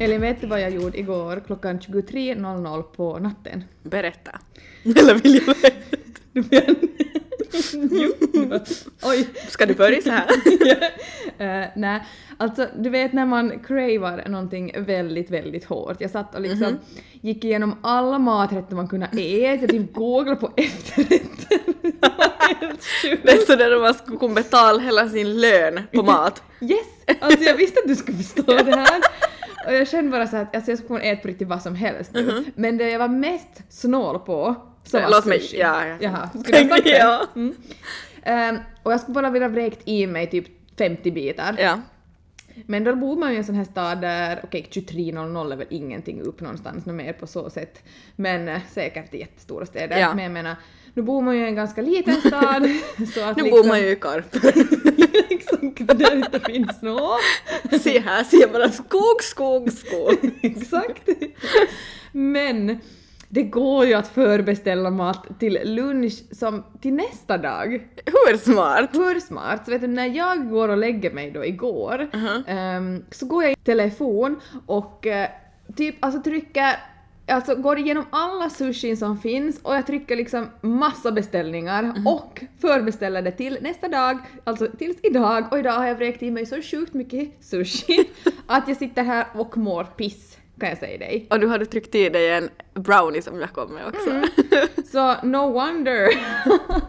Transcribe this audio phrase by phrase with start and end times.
[0.00, 3.64] Elin, vet du vad jag gjorde igår klockan 23.00 på natten?
[3.82, 4.38] Berätta.
[4.84, 5.85] Eller vill jag veta?
[7.72, 8.60] Jo, det var-
[9.02, 9.28] Oj!
[9.48, 10.26] Ska du börja så här?
[11.38, 12.02] Eh, nej,
[12.36, 15.96] alltså du vet när man cravar någonting väldigt, väldigt hårt.
[16.00, 16.76] Jag satt och liksom Mhm.
[17.20, 19.20] gick igenom alla maträtter man kunde äta,
[19.62, 21.58] jag typ googlade på efterrätten.
[23.22, 26.42] Det är sådär när man skulle kunna betala hela sin lön på mat.
[26.60, 27.16] Yes!
[27.20, 29.00] Alltså jag visste att du skulle förstå det här.
[29.66, 31.74] Och jag kände bara så att alltså, jag skulle kunna äta på riktigt vad som
[31.74, 32.44] helst nu.
[32.54, 34.54] Men det jag var mest snål på
[34.92, 35.10] var Mhm.
[35.10, 35.58] Låt mig- sushi.
[35.58, 35.96] ja, ja.
[36.00, 36.90] Jaha, skulle jag sagt det?
[36.98, 37.26] Ja.
[37.36, 37.54] Mm.
[38.22, 40.46] Ehm, och jag skulle bara vilja vräkt i mig typ
[40.78, 41.56] 50 bitar.
[41.58, 41.80] Ja.
[42.66, 45.66] Men då bor man ju i en sån här stad där, okej 23.00 är väl
[45.70, 47.82] ingenting upp någonstans mer på så sätt.
[48.16, 49.98] Men eh, säkert i jättestora städer.
[49.98, 50.14] Ja.
[50.14, 50.56] Men jag menar,
[50.94, 52.68] nu bor man ju i en ganska liten stad.
[53.14, 54.34] så att Nu liksom, bor man ju i Karp.
[55.30, 57.20] Exakt, där inte finns något.
[57.80, 60.30] Se här jag bara skog, skog, skog.
[60.42, 61.08] Exakt.
[62.12, 62.78] Men
[63.36, 67.88] det går ju att förbeställa mat till lunch som till nästa dag.
[68.04, 68.90] Hur smart?
[68.92, 69.64] Hur smart?
[69.64, 72.08] Så vet du, när jag går och lägger mig då igår
[72.46, 75.28] ehm, så går jag i telefon och eh,
[75.76, 76.76] typ alltså trycker
[77.28, 83.22] Alltså går igenom alla sushin som finns och jag trycker liksom massa beställningar och förbeställer
[83.22, 86.62] det till nästa dag, alltså tills idag och idag har jag vräkt i mig så
[86.62, 88.08] sjukt mycket sushi
[88.46, 91.26] att jag sitter här och mår piss kan jag säga dig.
[91.30, 94.10] Och du hade tryckt i dig en brownie som jag kom med också.
[94.92, 96.08] Så no wonder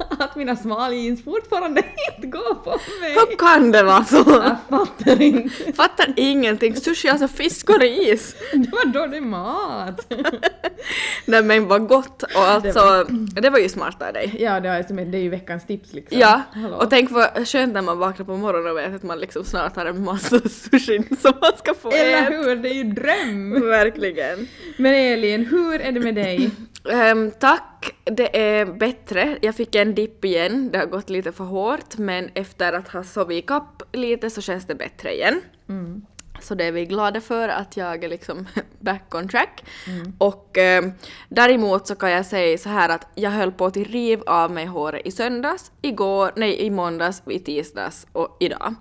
[0.20, 1.84] att mina smaljeans fortfarande
[2.16, 2.70] inte går på
[3.02, 3.14] mig.
[3.14, 4.16] Hur kan det vara så?
[4.28, 5.74] Jag fattar inte.
[5.74, 6.76] Fattar ingenting.
[6.76, 8.36] Sushi är alltså fisk och ris.
[8.54, 10.14] Det var dålig mat.
[11.26, 13.06] Nej men vad gott och alltså
[13.42, 14.36] det var ju smart av dig.
[14.40, 16.20] Ja, det är, som, det är ju veckans tips liksom.
[16.20, 16.76] Ja, Hallå.
[16.78, 19.76] och tänk vad skönt när man vaknar på morgonen och vet att man liksom snart
[19.76, 22.30] har en massa sushi som man ska få Eller äta.
[22.30, 23.57] hur, det är ju dröm!
[23.70, 24.48] Verkligen.
[24.78, 26.50] Men Elin, hur är det med dig?
[26.92, 29.38] Ehm, tack, det är bättre.
[29.42, 33.04] Jag fick en dipp igen, det har gått lite för hårt men efter att ha
[33.04, 35.42] sovit ikapp lite så känns det bättre igen.
[36.42, 38.48] Så det är vi glada för att jag är liksom
[38.80, 39.64] back on track.
[40.18, 40.92] Och ehm,
[41.30, 44.66] däremot så kan jag säga så här att jag höll på att riva av mig
[44.66, 48.76] håret i söndags, igår, nej i måndags, i tisdags och idag.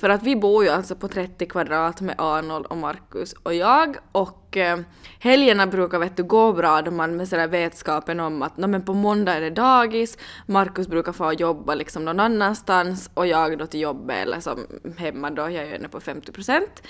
[0.00, 3.96] För att vi bor ju alltså på 30 kvadrat med Arnold och Marcus och jag
[4.12, 4.78] och eh,
[5.18, 8.94] helgerna brukar vet du gå bra då man med sådär vetskapen om att men på
[8.94, 13.80] måndag är det dagis, Markus brukar få jobba liksom någon annanstans och jag då till
[13.80, 14.66] jobbet eller som
[14.98, 16.82] hemma då, jag är ju ändå på 50 procent,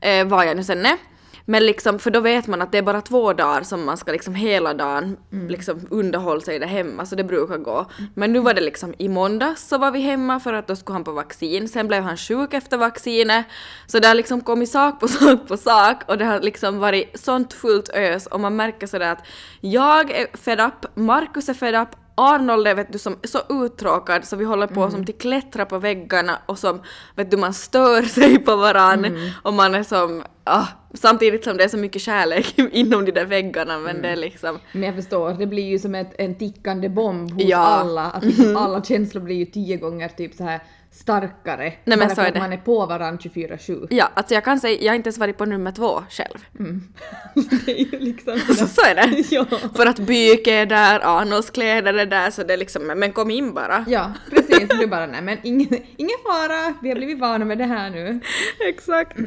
[0.00, 1.13] eh, vad jag nu sen är.
[1.46, 4.12] Men liksom, för då vet man att det är bara två dagar som man ska
[4.12, 5.16] liksom hela dagen
[5.48, 7.86] liksom underhålla sig där hemma, så det brukar gå.
[8.14, 10.94] Men nu var det liksom i måndags så var vi hemma för att då skulle
[10.94, 13.46] han på vaccin, sen blev han sjuk efter vaccinet.
[13.86, 17.20] Så det har liksom kommit sak på sak på sak och det har liksom varit
[17.20, 19.26] sånt fullt ös och man märker sådär att
[19.60, 24.24] jag är fed up, Markus är fed up, Arnold är vet du som så uttråkad
[24.24, 26.82] så vi håller på som till klättra på väggarna och som
[27.16, 31.64] vet du man stör sig på varann och man är som ah, samtidigt som det
[31.64, 35.32] är så mycket kärlek inom de där väggarna men det är liksom Men jag förstår,
[35.32, 37.58] det blir ju som ett, en tickande bomb hos Ja.
[37.58, 38.04] alla.
[38.10, 40.60] Att liksom alla känslor blir ju tio gånger typ så här
[40.94, 41.72] starkare.
[41.84, 43.86] men bara så för att man är på varandra 24-7.
[43.90, 46.38] ja alltså jag kan säga jag har inte ens varit på nummer två själv.
[47.66, 49.24] det är ju liksom Så, så är det.
[49.30, 49.46] Ja.
[49.76, 53.30] För att byke är där, Arnolds kläder är där så det är liksom men kom
[53.30, 53.84] in bara.
[53.88, 54.68] Ja, precis.
[54.68, 58.20] Du bara nej men ingen, ingen fara, vi har blivit vana med det här nu.
[58.68, 59.18] Exakt.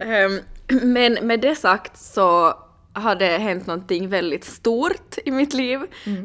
[0.00, 0.38] Ehm,
[0.82, 2.54] men med det sagt så
[2.92, 5.80] har det hänt någonting väldigt stort i mitt liv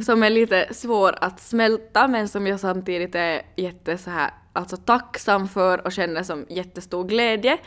[0.05, 4.77] som är lite svår att smälta men som jag samtidigt är jätte så här alltså
[4.77, 7.57] tacksam för och känner som jättestor glädje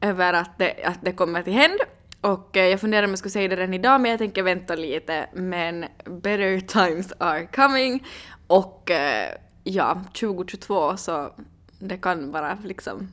[0.00, 1.78] över att det, att det kommer till händ.
[2.20, 4.74] Och eh, jag funderar om jag skulle säga det redan idag men jag tänker vänta
[4.74, 8.06] lite men better times are coming
[8.46, 11.32] och eh, ja, 2022 så
[11.78, 13.08] det kan vara liksom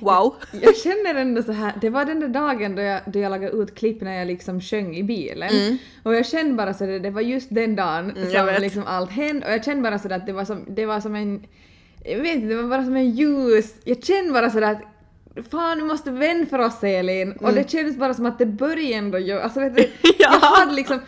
[0.00, 0.34] wow.
[0.52, 3.56] Jag känner ändå så här, det var den där dagen då jag, då jag lagade
[3.56, 5.78] ut klipp när jag liksom sjöng i bilen.
[6.02, 8.84] Och jag kände bara så där, det var just den dagen Mm, jag som liksom
[8.86, 11.46] allt hände och jag kände bara så att det var som, det var som en,
[12.04, 14.82] jag vet inte, det var bara som en ljus, jag kände bara så där att
[15.50, 17.32] Fan, vi måste vända för oss Elin.
[17.32, 20.10] Och det kändes bara som att det började ändå göra, alltså vet du, Ja.
[20.18, 21.00] jag hade liksom,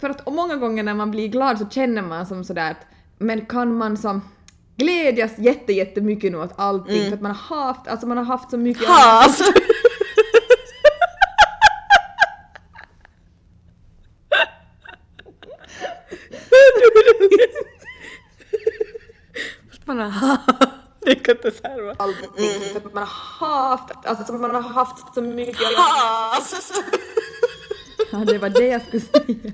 [0.00, 2.86] för att många gånger när man blir glad så känner man som sådär att,
[3.18, 4.22] men kan man som
[4.76, 8.50] glädjas jätte, jättemycket nu åt allting för att man har haft, alltså man har haft
[8.50, 9.40] så mycket Haft!
[19.88, 20.38] Man har
[21.00, 21.94] Det inte särva.
[21.98, 22.28] allting
[22.72, 25.56] för att man har haft, alltså som man har haft så mycket.
[28.12, 29.52] Ja, det var det jag skulle säga.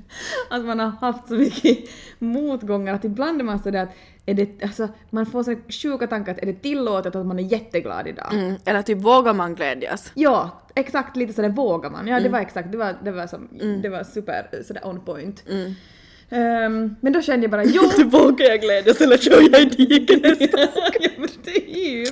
[0.51, 1.79] Att man har haft så mycket
[2.19, 2.95] motgångar.
[2.95, 3.89] Att ibland är man sådär att
[4.27, 7.43] är det, alltså, man får så sjuka tankar att är det tillåtet att man är
[7.43, 8.35] jätteglad idag?
[8.35, 10.11] Mm, eller typ vågar man glädjas?
[10.15, 11.17] Ja, exakt.
[11.17, 12.07] Lite sådär vågar man.
[12.07, 13.49] Ja, det var exakt, det var, det var, som,
[13.83, 15.45] det var super sådär on point.
[16.35, 20.23] Ehm, men då kände jag bara jo, vågar jag glädjas eller kör jag i diket
[20.23, 20.59] nästa
[21.17, 22.07] men typ.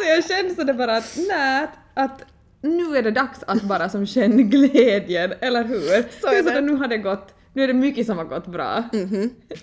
[0.00, 2.22] Så jag kände sådär bara att nej, att
[2.62, 6.20] nu är det dags att bara som känna glädjen, eller hur?
[6.20, 6.50] Så är det.
[6.50, 6.60] det.
[6.60, 8.84] Nu har det gått, nu är det mycket som har gått bra.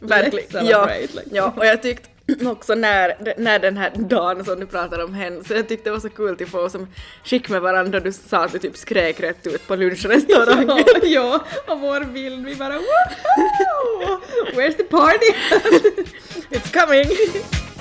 [0.01, 0.49] Verkligen.
[0.49, 1.21] Let's Ja, celebrate, liksom.
[1.31, 2.09] ja, och jag tyckte
[2.45, 5.93] också när, när den här dagen som du pratar om hände, så jag tyckte det
[5.93, 6.87] var så kul att få som
[7.23, 10.67] skick med varandra, du sa att du typ skrek rätt ut på lunchrestaurangen.
[10.85, 14.19] Ja, ja, och vår bild, vi bara woho!
[14.53, 15.31] Where's the party?
[16.49, 17.05] It's coming!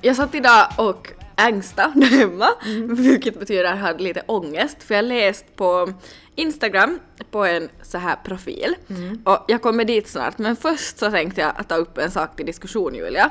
[0.00, 2.48] jag satt idag och ängsta där hemma,
[2.88, 5.92] vilket betyder att jag hade lite ångest, för jag läste på
[6.34, 6.98] Instagram
[7.30, 8.74] på en så här profil
[9.24, 12.36] och jag kommer dit snart men först så tänkte jag att ta upp en sak
[12.36, 13.30] till diskussion Julia.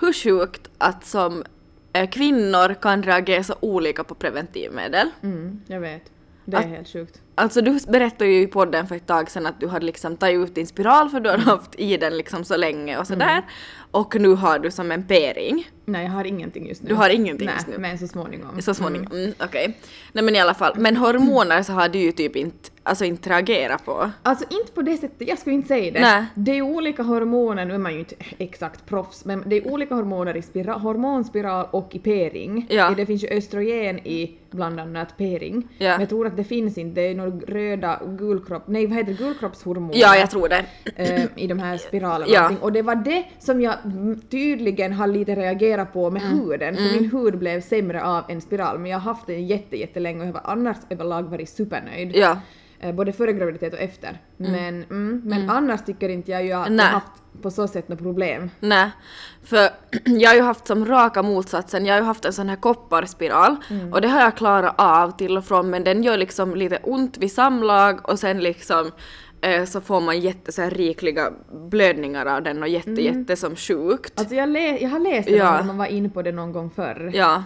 [0.00, 1.44] Hur sjukt att som
[1.92, 5.10] eh, kvinnor kan reagera så olika på preventivmedel.
[5.22, 6.02] Mm, jag vet.
[6.44, 7.20] Det är Att- helt sjukt.
[7.38, 10.48] Alltså du berättade ju i podden för ett tag sedan att du hade liksom tagit
[10.48, 13.42] ut din spiral för du hade haft i den liksom så länge och sådär.
[13.90, 15.70] Och nu har du som en p-ring.
[15.84, 16.88] Nej, jag har ingenting just nu.
[16.88, 17.78] Du har ingenting Nej, just nu?
[17.78, 18.62] men så småningom.
[18.62, 19.78] Så småningom, mm, okej.
[20.12, 23.30] Nej men i alla fall, men hormoner så har du ju typ inte, alltså inte
[23.30, 24.10] reagerat på.
[24.22, 26.00] Alltså inte på det sättet, jag skulle inte säga det.
[26.00, 26.24] Nej.
[26.34, 29.94] Det är olika hormoner, nu är man ju inte exakt proffs, men det är olika
[29.94, 32.66] hormoner i spira, hormonspiral och i p-ring.
[32.70, 32.90] Ja.
[32.96, 35.68] Det finns ju östrogen i bland annat p-ring.
[35.78, 35.90] Ja.
[35.90, 39.18] Men jag tror att det finns inte, det är röda gulkropp, nej vad heter det,
[39.18, 39.98] gulkroppshormoner.
[39.98, 40.64] Ja, jag tror det.
[40.96, 42.32] eh, i de här spiralerna.
[42.32, 42.40] Ja.
[42.40, 42.62] och allting.
[42.62, 46.38] Och det var det som jag mm, tydligen har lite reagerat på med Mm.
[46.38, 49.76] huden, för min hud blev sämre av en spiral, men jag har haft den jätte,
[49.76, 52.10] jättelänge och jag har annars överlag varit supernöjd.
[52.16, 52.38] Ja.
[52.80, 52.90] Mm.
[52.90, 54.18] Eh, både före graviditet och efter.
[54.36, 57.98] Men, mm, men annars tycker inte jag att jag har haft på så sätt något
[57.98, 58.50] problem.
[58.60, 58.90] Nej,
[59.44, 59.68] för
[60.04, 63.56] jag har ju haft som raka motsatsen, jag har ju haft en sån här kopparspiral
[63.92, 67.18] och det har jag klarat av till och från men den gör liksom lite ont
[67.18, 68.90] vid samlag och sen liksom
[69.66, 71.32] så får man jätte så här rikliga
[71.70, 74.20] blödningar av den och jätte jätte som sjukt.
[74.20, 75.52] Alltså jag, jag har läst det Ja.
[75.56, 77.10] när man var inne på det någon gång förr.
[77.14, 77.44] Ja,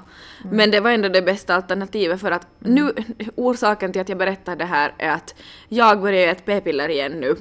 [0.51, 2.93] men det var ändå det bästa alternativet för att nu,
[3.35, 5.35] orsaken till att jag berättar det här är att
[5.69, 7.37] jag började ett p-piller igen nu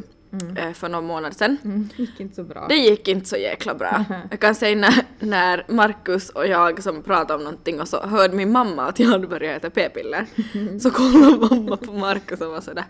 [0.58, 1.58] eh, för någon månad sedan.
[1.64, 2.66] Mm, gick inte så bra.
[2.70, 4.06] Det gick inte så jäkla bra.
[4.30, 8.36] Jag kan säga när, när Markus och jag som pratade om någonting och så hörde
[8.36, 10.26] min mamma att jag hade börjat äta p-piller.
[10.80, 12.86] Så kollade mamma på Markus och var sådär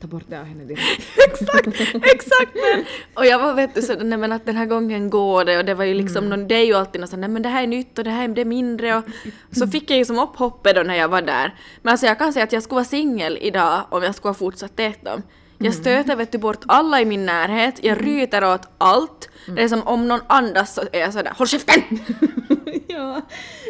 [0.00, 1.02] Ta bort det av henne direkt.
[1.26, 1.80] exakt,
[2.14, 2.84] exakt men.
[3.14, 5.64] Och jag var vet du så nej men att den här gången går det och
[5.64, 7.62] det var ju liksom någon, det är ju alltid något sånt, nej men det här
[7.62, 9.04] är nytt och det här är det mindre och
[9.52, 11.54] så fick jag ju som upp hoppet då när jag var där.
[11.82, 14.34] Men alltså jag kan säga att jag skulle vara singel idag om jag skulle ha
[14.34, 15.22] fortsatt äta dem.
[15.62, 19.28] Jag stöter vet du bort alla i min närhet, jag ryter åt allt.
[19.56, 21.82] Det är som om någon andas så är jag sådär HÅLL KÄFTEN!
[22.88, 23.20] ja,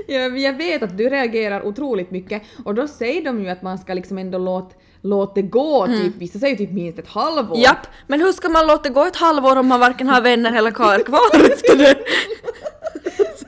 [0.09, 2.43] jag, jag vet att du reagerar otroligt mycket.
[2.65, 6.17] Och då säger de ju att man ska liksom ändå låta låt det gå, typ,
[6.17, 7.59] vissa säger typ minst ett halvår.
[7.59, 10.53] Japp, men hur ska man låta det gå ett halvår om man varken har vänner
[10.53, 11.99] eller karl kvar efter det?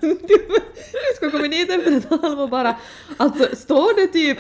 [0.03, 2.77] Du ska komma dit efter ett halvår bara,
[3.17, 4.39] alltså står det typ,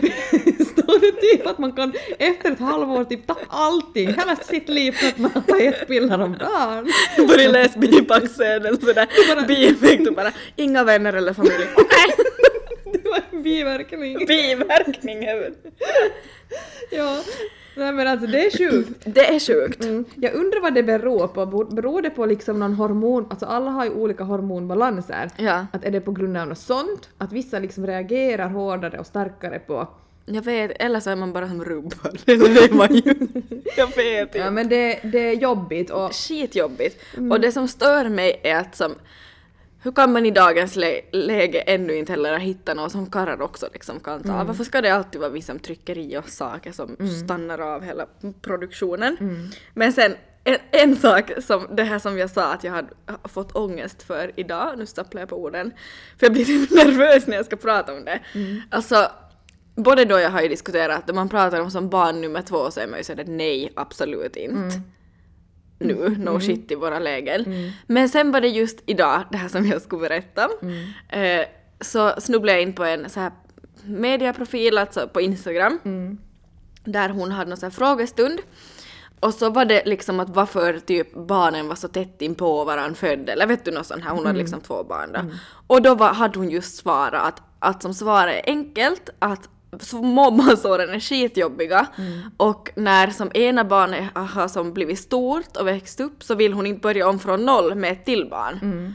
[0.66, 4.92] står det typ att man kan efter ett halvår typ ta allting, hela sitt liv
[4.92, 6.88] för att man har ett piller om dagen?
[7.28, 11.66] Börja läsa bipacksedeln sådär, bieffekt och bara inga vänner eller familj.
[11.76, 12.14] Okej!
[12.92, 14.26] Det var en biverkning.
[14.26, 15.54] Biverkning även.
[16.90, 17.23] Ja.
[17.76, 19.02] Nej men alltså det är sjukt.
[19.14, 19.85] Det är sjukt.
[19.85, 20.05] Mm.
[20.14, 21.47] Jag undrar vad det beror på.
[21.64, 25.31] Beror det på liksom någon hormon, alltså alla har ju olika hormonbalanser.
[25.37, 25.67] Ja.
[25.73, 27.09] Att är det på grund av något sånt?
[27.19, 29.88] Att vissa liksom reagerar hårdare och starkare på...
[30.26, 32.19] Jag vet, eller så är man bara som rubbad.
[32.25, 33.14] Det är man ju.
[33.76, 34.50] Jag vet Ja inte.
[34.50, 36.12] men det, det är jobbigt och...
[36.14, 37.02] Skitjobbigt.
[37.31, 38.95] Och det som stör mig är att som
[39.83, 43.69] hur kan man i dagens lä- läge ännu inte heller hitta någon som karlar också
[43.73, 44.45] liksom kan ta?
[44.45, 48.07] Varför ska det alltid vara vi som trycker i oss saker som stannar av hela
[48.43, 49.17] produktionen?
[49.75, 52.89] Men sen en, en sak som det här som jag sa att jag hade
[53.25, 55.73] fått ångest för idag, nu stapplar jag på orden,
[56.19, 58.21] för jag blir typ nervös när jag ska prata om det.
[58.71, 59.11] Alltså
[59.75, 62.81] både då jag har ju diskuterat, när man pratar om som barn nummer två så
[62.81, 64.81] är man ju sådär nej, absolut inte
[65.83, 67.73] nu, no shit i våra lägen.
[67.87, 70.49] Men sen var det just idag, det här som jag skulle berätta,
[71.09, 71.47] eh,
[71.81, 73.33] så snubblade jag in på en så här
[73.85, 75.79] mediaprofil, alltså på Instagram,
[76.85, 78.41] där hon hade någon så här frågestund.
[79.21, 82.95] Och så var det liksom att varför typ barnen var så tätt in på varandra
[82.95, 85.21] födda, eller vet du något sånt här, hon hade liksom två barn då.
[85.67, 89.49] Och då var, hade hon just svarat att, att som svar är enkelt, att
[89.81, 91.87] småbarnsåren är skitjobbiga
[92.37, 96.67] och när som ena barnet har som blivit stort och växt upp så vill hon
[96.67, 98.95] inte börja om från noll med ett till barn.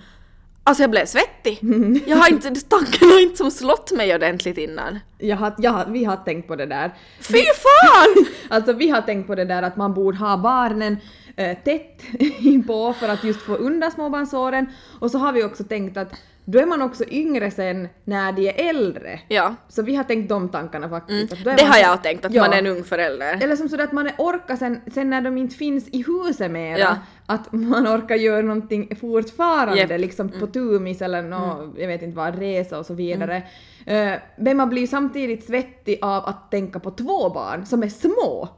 [0.68, 1.60] Alltså jag blev svettig.
[2.08, 5.00] Jag har inte, tanken har inte som slått mig ordentligt innan.
[5.18, 6.94] Jag har, jag har, vi har tänkt på det där.
[7.20, 8.26] Fy fan!
[8.50, 10.98] Alltså vi har tänkt på det där att man borde ha barnen
[11.36, 12.02] eh, tätt
[12.40, 14.66] inpå för att just få undan småbarnsåren.
[15.00, 16.14] Och så har vi också tänkt att
[16.50, 19.20] då är man också yngre sen när de är äldre.
[19.28, 19.56] Ja.
[19.68, 21.34] Så vi har tänkt de tankarna faktiskt.
[21.34, 22.42] är Det har så- jag tänkt, att Ja.
[22.44, 23.40] man är en ung förälder.
[23.44, 26.52] Eller som sådär att man är orkar sen, sen när de inte finns i huset
[26.52, 26.96] mera, Ja.
[27.26, 29.82] att man orkar göra någonting fortfarande.
[29.84, 30.02] Mm.
[30.02, 33.44] liksom på tumis eller nå, jag vet inte vad, resa och så vidare.
[33.86, 38.50] Eh, men man blir samtidigt svettig av att tänka på två barn som är små.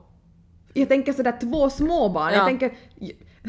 [0.73, 2.37] Jag tänker sådär två små barn, Ja.
[2.37, 2.71] jag tänker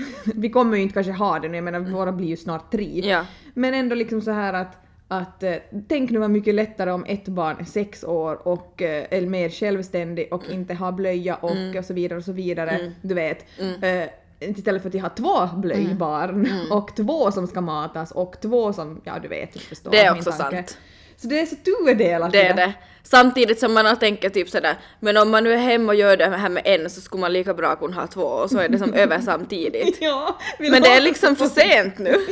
[0.34, 2.98] vi kommer ju inte kanske ha det nu, jag menar våra blir ju snart tre.
[2.98, 3.08] Mm.
[3.10, 3.26] Ja.
[3.54, 4.76] Men ändå liksom så här att,
[5.08, 5.54] att eh,
[5.88, 9.48] tänk nu vad mycket lättare om ett barn är sex år och eh, är mer
[9.48, 10.58] självständig och Mm.
[10.60, 12.92] inte har blöja och, och så vidare och så vidare.
[13.02, 13.44] Du vet.
[13.82, 14.08] Eh,
[14.42, 15.08] istället för att jag har
[15.50, 16.72] två blöjbarn Mm.
[16.72, 20.12] och två som ska matas och två som, ja du vet, du förstår Det är
[20.12, 20.56] också tanke.
[20.56, 20.78] sant.
[21.22, 22.32] Så det är så tudelat.
[22.32, 22.72] Det är det.
[23.02, 26.16] Samtidigt som man har tänkt typ sådär, men om man nu är hemma och gör
[26.16, 28.68] det här med en så skulle man lika bra kunna ha två och så är
[28.68, 29.98] det som över samtidigt.
[30.00, 32.14] Ja, Men det är liksom för sent nu.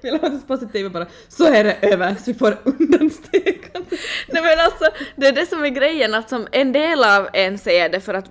[0.00, 1.06] Vi låter positiva bara.
[1.28, 3.96] Så är det över så vi får undanstökande.
[4.28, 7.58] Nej men alltså, det är det som är grejen att som en del av en
[7.58, 8.30] ser det för att,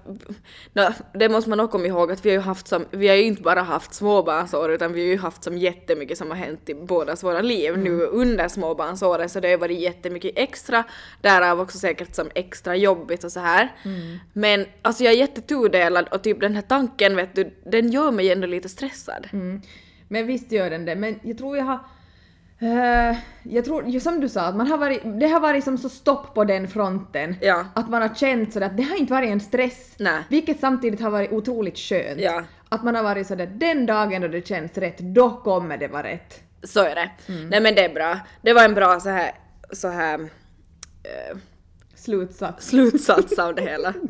[0.74, 3.16] nå, det måste man också komma ihåg att vi har ju haft som, vi har
[3.16, 6.70] ju inte bara haft småbarnsår utan vi har ju haft som jättemycket som har hänt
[6.70, 10.84] i bådas våra liv nu under småbarnsåren så det har ju varit jättemycket extra,
[11.22, 13.72] därav också säkert som extra jobbigt och så här.
[14.34, 18.32] Men alltså jag är jättetudelad och typ den här tanken vet du, den gör mig
[18.32, 19.28] ändå lite stressad.
[19.34, 19.62] Mm.
[20.14, 21.80] Men visst gör den det, men jag tror jag har...
[22.60, 25.90] eh, jag tror, som du sa, att man har varit, det har varit som så
[25.90, 27.36] stopp på den fronten.
[27.42, 27.66] Ja.
[27.76, 29.96] Att man har känt sådär att det har inte varit en stress.
[30.00, 30.24] Nej.
[30.30, 32.20] Vilket samtidigt har varit otroligt skönt.
[32.22, 32.44] Ja.
[32.70, 36.04] Att man har varit sådär, den dagen då det känns rätt, då kommer det vara
[36.04, 36.44] rätt.
[36.64, 37.10] Så är det.
[37.28, 38.20] Nej men det är bra.
[38.42, 39.32] Det var en bra så här,
[39.72, 40.20] så här
[41.04, 41.38] eh,
[41.96, 42.68] Slutsats.
[42.68, 43.94] slutsats av det hela.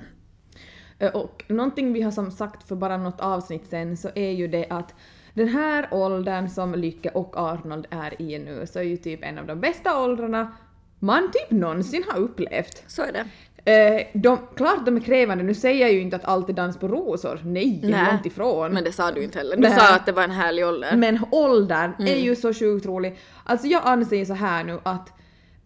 [1.00, 4.48] Eh, Och någonting vi har som sagt för bara något avsnitt sen så är ju
[4.48, 4.93] det att
[5.34, 9.38] den här åldern som Lycke och Arnold är i nu så är ju typ en
[9.40, 10.52] av de bästa åldrarna
[11.00, 12.84] man typ någonsin har upplevt.
[12.88, 13.25] Så är det.
[13.66, 16.78] Eh, de, klart de är krävande, nu säger jag ju inte att allt är dans
[16.78, 18.74] på rosor, nej, Nej, långt ifrån.
[18.74, 19.56] Men det sa du inte heller.
[19.56, 19.72] Du Nej.
[19.72, 20.96] sa att det var en härlig ålder.
[20.96, 22.20] Men åldern är Mm.
[22.24, 23.18] ju så sjukt rolig.
[23.44, 25.10] Alltså jag anser så här nu att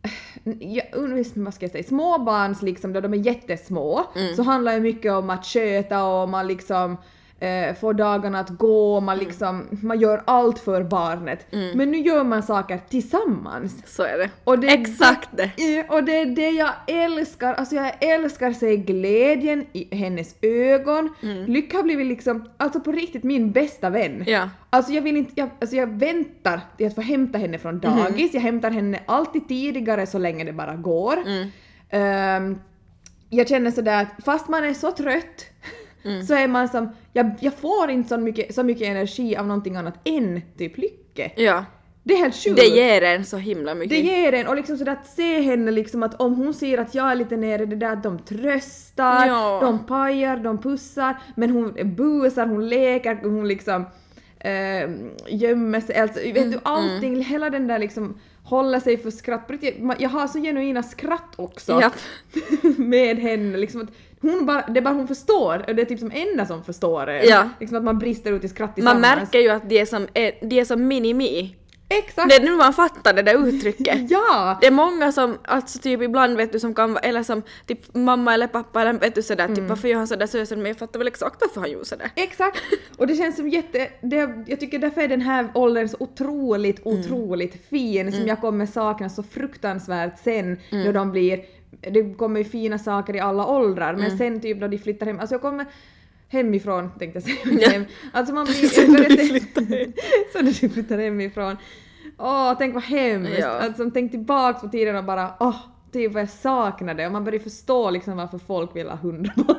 [0.04, 0.86] eh, jag,
[1.36, 4.36] vad ska jag säga, småbarns liksom då de är jättesmå Mm.
[4.36, 6.98] så handlar det mycket om att sköta och man liksom
[7.40, 9.28] eh, får dagarna att gå, man Mm.
[9.28, 11.46] liksom, man gör allt för barnet.
[11.52, 13.96] Men nu gör man saker tillsammans.
[13.96, 14.30] Så är det.
[14.44, 15.52] Och det Exakt det.
[15.90, 21.14] Och det är det jag älskar, alltså jag älskar se glädjen i hennes ögon.
[21.48, 24.12] Lycka har blivit liksom, alltså på riktigt min bästa vän.
[24.16, 24.28] Mm.
[24.28, 24.50] Ja.
[24.70, 27.98] Alltså jag vill inte, jag, alltså jag väntar till att få hämta henne från Mm.
[28.04, 31.18] dagis, jag hämtar henne alltid tidigare så länge det bara går.
[31.26, 31.48] Mm.
[31.90, 32.58] Ehm,
[33.30, 35.46] jag känner sådär att fast man är så trött
[36.04, 36.24] Mm.
[36.24, 39.76] så är man som, jag, jag får inte så mycket, så mycket energi av någonting
[39.76, 41.32] annat än typ lycke.
[41.36, 41.66] Ja.
[42.04, 42.56] Det är helt sjukt.
[42.56, 43.90] Det ger en så himla mycket.
[43.90, 46.96] Det ger en och liksom sådär att se henne liksom att om hon ser att
[46.96, 49.60] jag är lite nere, det där att de tröstar, Ja.
[49.62, 53.86] de pajar, de pussar, men hon busar, hon leker, hon liksom
[54.40, 54.90] eh,
[55.28, 59.52] gömmer sig, alltså vet Mm, du allting, hela den där liksom håller sig för skratt.
[60.00, 61.94] Jag har så genuina skratt också Japp.
[62.78, 63.90] med henne liksom att
[64.22, 67.08] hon bara, det är bara hon förstår, och det är typ som enda som förstår
[67.08, 67.30] en.
[67.30, 67.50] Ja.
[67.60, 69.02] Liksom att man brister ut i skratt Man tillsammans.
[69.20, 71.56] märker ju att de är som, är, de är som mini-mi.
[71.90, 72.30] Exakt!
[72.30, 73.98] Det är nu man fattar det där uttrycket.
[74.12, 74.58] Ja!
[74.62, 77.96] Det är många som, alltså typ ibland vet du som kan vara, eller som typ
[77.96, 79.56] mamma eller pappa eller vet du sådär Mm.
[79.56, 82.10] typ varför gör han sådär säger men jag fattar väl exakt varför han gjorde sådär.
[82.16, 82.58] Exakt!
[82.98, 83.88] Och det känns som jätte...
[84.02, 87.00] Det, jag tycker därför är den här åldern så otroligt, Mm.
[87.00, 90.84] otroligt fin som jag kommer sakna så fruktansvärt sen Mm.
[90.84, 91.40] när de blir...
[91.82, 94.18] Det kommer ju fina saker i alla åldrar men Mm.
[94.18, 95.66] sen typ då de flyttar hem, alltså jag kommer
[96.30, 97.24] hemifrån tänkte jag
[97.56, 97.70] säga.
[97.70, 97.86] Hem.
[98.14, 98.54] Alltså man blir...
[98.68, 99.94] Så när de flyttar hem.
[100.36, 101.58] när de flyttar hemifrån.
[102.18, 103.40] Åh, tänk vad hemskt!
[103.40, 103.48] Ja.
[103.48, 105.56] Alltså tänk tillbaks på tiden och bara åh,
[105.92, 109.56] typ vad jag saknade och man börjar förstå liksom varför folk vill ha hundbarn.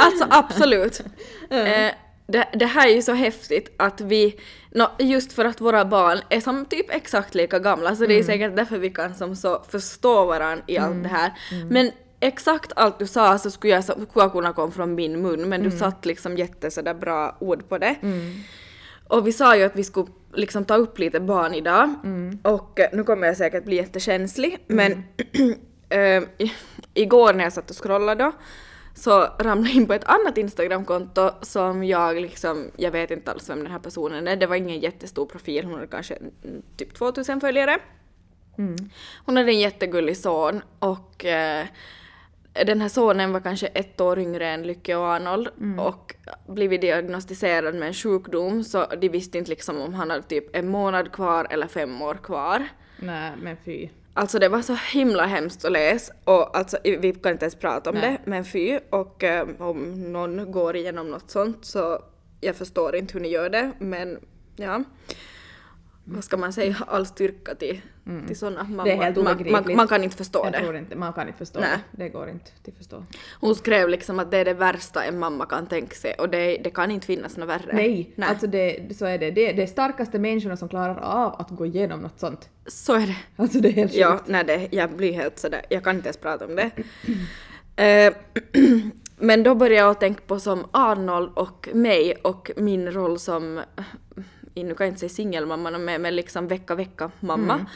[0.00, 1.00] Alltså absolut.
[1.50, 1.90] eh,
[2.32, 4.36] det, det här är ju så häftigt att vi,
[4.70, 8.22] nå, just för att våra barn är som typ exakt lika gamla så det är
[8.22, 11.32] säkert därför vi kan som så förstå varandra i allt det här.
[11.70, 15.48] Men exakt allt du sa så skulle jag, skulle jag kunna komma från min mun
[15.48, 17.94] men du satt liksom jätte sådär bra ord på det.
[19.08, 21.94] Och vi sa ju att vi skulle liksom ta upp lite barn idag.
[22.42, 25.04] Och eh, nu kommer jag säkert bli jättekänslig men
[26.38, 26.52] i-
[26.94, 28.32] igår när jag satt och scrollade då
[28.94, 33.50] så ramlade jag in på ett annat Instagramkonto som jag liksom, jag vet inte alls
[33.50, 36.94] vem den här personen är, det var ingen jättestor profil, hon hade kanske mm, typ
[36.94, 37.78] 2000 följare.
[39.24, 41.66] Hon hade en jättegullig son och eh,
[42.52, 46.14] den här sonen var kanske ett år yngre än Lykke och Arnold och
[46.46, 50.68] blivit diagnostiserad med en sjukdom så de visste inte liksom om han hade typ en
[50.68, 52.68] månad kvar eller fem år kvar.
[52.96, 53.88] Nej men fy.
[54.20, 57.90] Alltså det var så himla hemskt att läsa och alltså vi kan inte ens prata
[57.90, 58.10] om Nej.
[58.10, 62.02] det men fy och eh, om någon går igenom något sånt så
[62.40, 64.18] jag förstår inte hur ni gör det men
[64.56, 64.84] ja.
[66.04, 67.80] Vad ska man säga, all styrka till,
[68.26, 68.72] till sådana mammor.
[68.72, 68.84] Mm.
[68.84, 70.60] Det är helt man, man, man kan inte förstå Jag det.
[70.60, 71.68] tror inte, man kan inte förstå Nej.
[71.90, 72.04] det.
[72.04, 73.04] Det går inte till förstå.
[73.40, 76.56] Hon skrev liksom att det är det värsta en mamma kan tänka sig och det,
[76.64, 77.70] det kan inte finnas något värre.
[77.72, 78.28] Nej, Nej.
[78.28, 79.30] alltså det, så är det.
[79.30, 79.52] det.
[79.52, 82.48] Det är starkaste människorna som klarar av att gå igenom något sånt.
[82.66, 83.16] Så är det.
[83.36, 84.28] Alltså det är helt Ja, sjukt.
[84.28, 86.70] nej, det, jag blir helt sådär, jag kan inte ens prata om det.
[87.76, 88.12] Eh,
[89.16, 93.60] men då började jag tänka på som Arnold och mig och min roll som,
[94.54, 97.66] nu kan jag inte säga singelmamma men, men liksom vecka vecka mamma.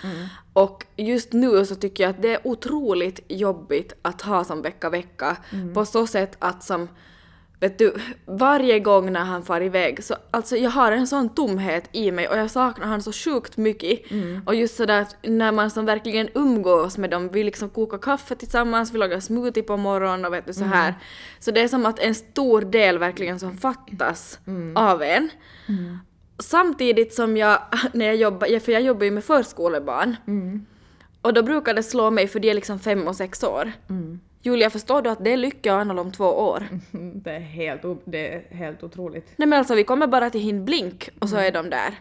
[0.52, 4.90] Och just nu så tycker jag att det är otroligt jobbigt att ha som vecka
[4.90, 5.36] vecka
[5.74, 6.88] på så sätt att som
[7.60, 7.94] Vet du,
[8.26, 12.28] varje gång när han far iväg så alltså jag har en sån tomhet i mig
[12.28, 14.00] och jag saknar han så sjukt mycket.
[14.46, 18.34] Och just sådär att när man som verkligen umgås med dem, vi liksom kokar kaffe
[18.34, 20.94] tillsammans, vi lagar smoothie på morgonen och vet du så här.
[21.38, 24.38] Så det är som att en stor del verkligen som fattas
[24.74, 25.30] av en.
[26.38, 27.58] Samtidigt som jag,
[27.92, 30.16] när jag jobbar, för jag jobbar ju med förskolebarn.
[31.22, 33.72] Och då brukar det slå mig för de är liksom fem och sex år.
[34.42, 36.62] Julia, förstår du att det är Lycke och Arnold om två år?
[37.14, 39.32] Det är helt, det är helt otroligt.
[39.36, 41.94] Nej men alltså vi kommer bara till hin blink och så är de där.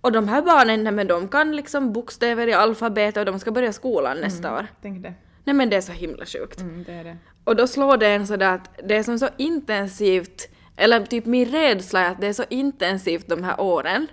[0.00, 3.50] Och de här barnen, nej men de kan liksom bokstäver i alfabetet och de ska
[3.50, 4.66] börja skolan nästa år.
[4.82, 5.14] Tänk det.
[5.44, 6.60] Nej men det är så himla sjukt.
[6.60, 7.16] Mm, det är det.
[7.44, 11.48] Och då slår det en sådär att det är som så intensivt, eller typ min
[11.48, 14.06] rädsla är att det är så intensivt de här åren.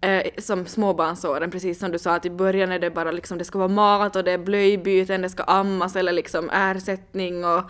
[0.00, 3.44] Eh, som småbarnsåren, precis som du sa att i början är det bara liksom det
[3.44, 7.62] ska vara mat och det är blöjbyten, det ska ammas eller liksom ersättning och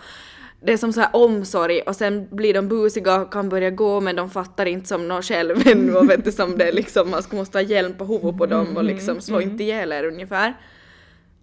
[0.61, 4.01] det är som så här omsorg och sen blir de busiga och kan börja gå
[4.01, 7.09] men de fattar inte som någon själv ännu och vet du som det är liksom
[7.09, 10.03] man ska måste ha hjälm på huvudet på dem och liksom slå inte ihjäl er
[10.03, 10.53] ungefär.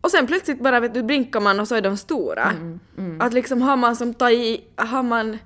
[0.00, 2.52] Och sen plötsligt bara vet du blinkar man och så är de stora.
[3.20, 5.38] Att liksom har man som tagit, har man,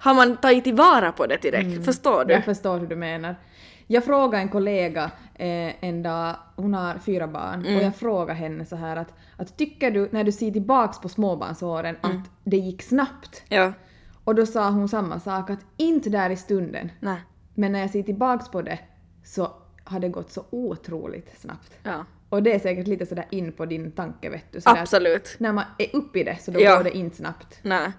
[0.00, 2.34] har man tagit tillvara på det tillräckligt, förstår du?
[2.34, 3.36] Jag förstår hur du menar.
[3.86, 7.76] Jag frågade en kollega eh, en dag, hon har fyra barn, Mm.
[7.76, 11.08] och jag frågade henne så här att, att tycker du när du ser tillbaks på
[11.08, 12.16] småbarnsåren Mm.
[12.16, 13.42] att det gick snabbt?
[13.48, 13.72] Ja.
[14.24, 17.16] Och då sa hon samma sak, att inte där i stunden, Nej.
[17.54, 18.78] men när jag ser tillbaks på det
[19.24, 19.52] så
[19.84, 21.72] har det gått så otroligt snabbt.
[21.82, 22.04] Ja.
[22.28, 24.60] Och det är säkert lite sådär in på din tanke vet du.
[24.60, 25.36] Sådär Absolut.
[25.38, 26.76] När man är uppe i det så då Ja.
[26.76, 27.58] går det inte snabbt.
[27.62, 27.92] Nej.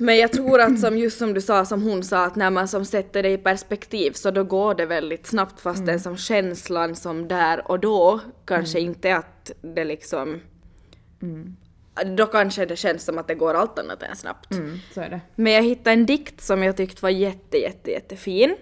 [0.00, 2.68] Men jag tror att som just som du sa, som hon sa, att när man
[2.68, 6.96] som sätter det i perspektiv så då går det väldigt snabbt fast den som känslan
[6.96, 10.40] som där och då kanske inte att det liksom...
[12.16, 14.52] Då kanske det känns som att det går allt annat än snabbt.
[14.52, 15.20] Mm, så är det.
[15.34, 18.56] Men jag hittade en dikt som jag tyckte var jätte, jätte, jättefin.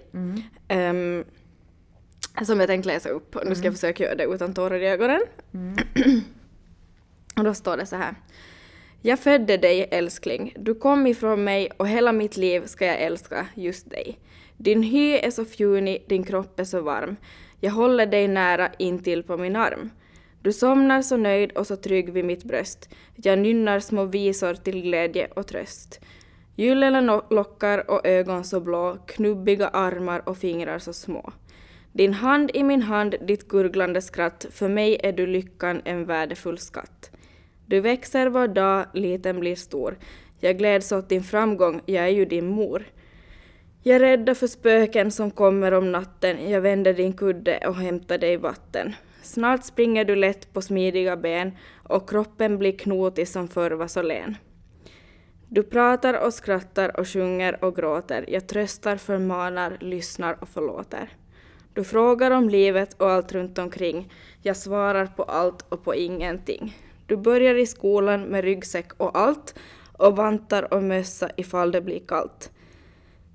[0.68, 1.24] Ehm,
[2.42, 3.36] som jag tänkte läsa upp.
[3.36, 5.20] Och nu ska jag försöka göra det utan tårar i ögonen.
[7.36, 8.14] och då står det så här.
[9.02, 13.46] Jag födde dig älskling, du kom ifrån mig och hela mitt liv ska jag älska
[13.54, 14.18] just dig.
[14.56, 17.16] Din hy är så fjunig, din kropp är så varm.
[17.60, 19.90] Jag håller dig nära intill på min arm.
[20.42, 22.88] Du somnar så nöjd och så trygg vid mitt bröst.
[23.16, 26.00] Jag nynnar små visor till glädje och tröst.
[26.56, 31.32] Gyllene lockar och ögon så blå, knubbiga armar och fingrar så små.
[31.92, 36.58] Din hand i min hand, ditt gurglande skratt, för mig är du lyckan en värdefull
[36.58, 37.10] skatt.
[37.68, 39.98] Du växer var dag, liten blir stor.
[40.40, 42.84] Jag gläds åt din framgång, jag är ju din mor.
[43.82, 48.18] Jag är rädda för spöken som kommer om natten, jag vänder din kudde och hämtar
[48.18, 48.94] dig vatten.
[49.22, 51.52] Snart springer du lätt på smidiga ben
[51.88, 54.36] och kroppen blir knotig som förr var så len.
[55.48, 61.08] Du pratar och skrattar och sjunger och gråter, jag tröstar, förmanar, lyssnar och förlåter.
[61.72, 66.74] Du frågar om livet och allt runt omkring, jag svarar på allt och på ingenting.
[67.08, 69.54] Du börjar i skolan med ryggsäck och allt
[69.92, 72.50] och vantar och mössa ifall det blir kallt.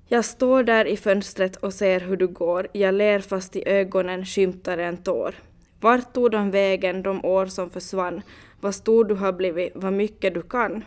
[0.06, 2.68] Jag står där i fönstret och ser hur du går.
[2.72, 5.34] Jag ler fast i ögonen skymtar en tår.
[5.80, 8.22] Vart tog de vägen de år som försvann?
[8.60, 10.84] Vad stor du har blivit, vad mycket du kan.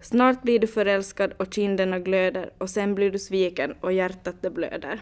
[0.00, 4.50] Snart blir du förälskad och kinderna glöder och sen blir du sviken och hjärtat det
[4.50, 5.00] blöder.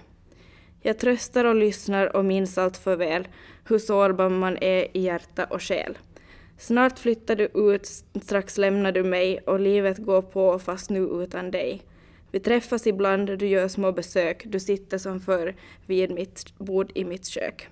[0.83, 3.29] Jag tröstar och lyssnar och minns allt för väl
[3.65, 5.99] hur sårbar man är i hjärta och själ.
[6.59, 7.87] Snart flyttar du ut,
[8.23, 11.83] strax lämnar du mig och livet går på fast nu utan dig.
[12.31, 17.05] Vi träffas ibland, du gör små besök, du sitter som förr vid mitt bord i
[17.05, 17.69] mitt kök.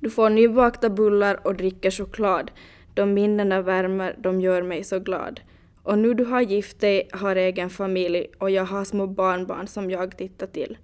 [0.00, 2.50] Du får nybakta bullar och dricker choklad.
[2.94, 5.40] De minnena värmer, de gör mig så glad.
[5.82, 9.90] Och nu du har gift dig, har egen familj och jag har små barnbarn som
[9.90, 10.78] jag tittar till.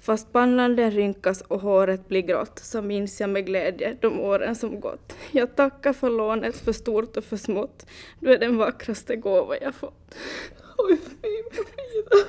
[0.00, 4.56] Fast pannan den rynkas och håret blir grått så minns jag med glädje de åren
[4.56, 5.16] som gått.
[5.32, 7.86] Jag tackar för lånet för stort och för smått.
[8.20, 10.14] Du är den vackraste gåva jag fått.
[10.78, 12.28] Oj, fy vad fint.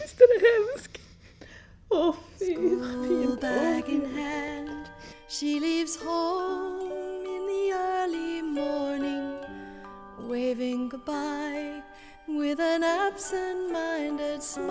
[0.00, 0.98] Visst är det hemskt?
[1.88, 3.40] Åh, fy vad fint.
[3.40, 4.86] bag in hand,
[5.28, 6.82] she leaves home
[7.26, 9.38] in the early morning,
[10.28, 11.82] waving goodbye
[12.28, 14.68] with an absent minded smile.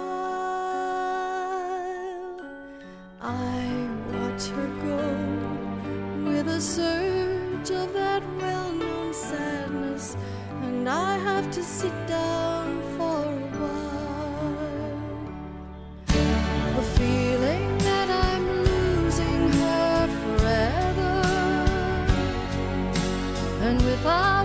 [3.20, 10.15] I watch her go with a surge of that well known sadness,
[10.62, 14.56] and I have to sit down for a while.
[16.76, 21.24] The feeling that I'm losing her forever,
[23.62, 24.37] and without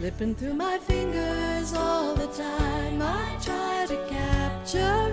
[0.00, 5.12] Slipping through my fingers all the time, I try to capture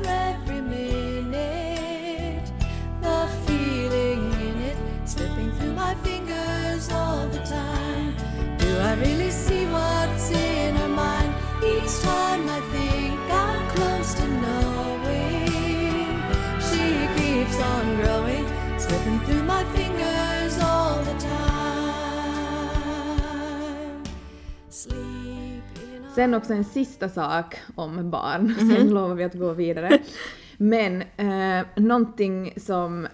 [26.18, 30.00] Sen också en sista sak om barn, sen lovar vi att gå vidare.
[30.58, 33.08] Men eh, någonting som,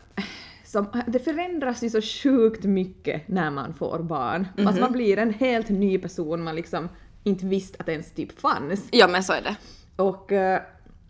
[0.66, 0.88] som...
[1.08, 4.48] Det förändras ju så sjukt mycket när man får barn.
[4.58, 6.90] Alltså man blir en helt ny person man liksom
[7.24, 8.88] inte visste att ens typ fanns.
[8.92, 9.56] Ja men så är det.
[10.04, 10.62] Och, eh,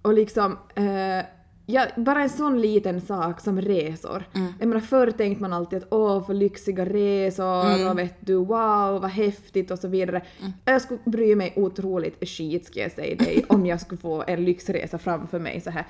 [0.02, 1.26] och liksom, eh,
[1.66, 4.24] ja, bara en sån liten sak som resor.
[4.60, 9.02] Jag menar förr tänkte man alltid att åh för lyxiga resor och vet du wow
[9.02, 10.22] vad häftigt och så vidare.
[10.66, 14.46] Jag skulle bry mig otroligt skit ska jag säga dig om jag skulle få en
[14.46, 15.86] lyxresa framför mig så här.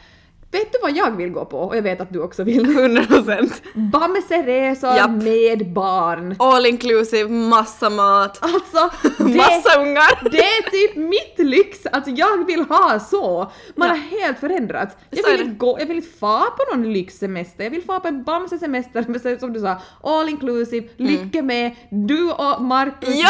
[0.53, 1.59] Vet du vad jag vill gå på?
[1.59, 2.65] Och jag vet att du också vill.
[2.77, 3.53] 100%.
[3.73, 5.11] Bamseresor Japp.
[5.11, 6.35] med barn.
[6.39, 8.89] All inclusive, massa mat, Alltså,
[9.23, 10.29] det, massa ungar.
[10.31, 13.51] det är typ mitt lyx, alltså jag vill ha så.
[13.75, 14.95] Man har helt förändrats.
[15.09, 18.07] Jag vill, inte gå, jag vill inte få på någon lyxsemester, jag vill få på
[18.07, 23.29] en Bamse-semester som du sa, all inclusive, lycka med, du och Markus, Ja!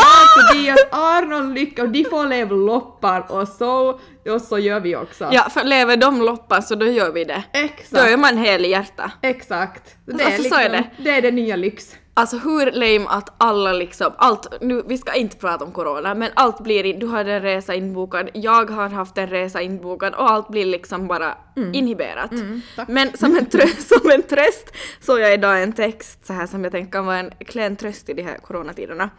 [0.51, 3.99] Tobias, Arnold Lycka och de får leva loppar och så,
[4.35, 5.29] och så gör vi också.
[5.31, 7.43] Ja, för lever de loppar så då gör vi det.
[7.53, 8.09] Då Exakt.
[8.09, 9.11] är man hel i hjärta.
[9.21, 9.95] Exakt.
[10.05, 10.83] Det är, Alltså, så liksom, är det.
[10.97, 11.95] det är det nya lyx.
[12.15, 16.31] Alltså hur lame att alla liksom, allt, nu, vi ska inte prata om corona, men
[16.33, 20.31] allt blir, in, du har en resa inbokad, jag har haft en resa inbokad och
[20.31, 21.37] allt blir liksom bara
[21.73, 22.31] inhiberat.
[22.75, 22.87] tack.
[22.87, 26.63] men som en, tröst, som en tröst såg jag idag en text så här som
[26.63, 29.09] jag tänker kan vara en klen tröst i de här coronatiderna.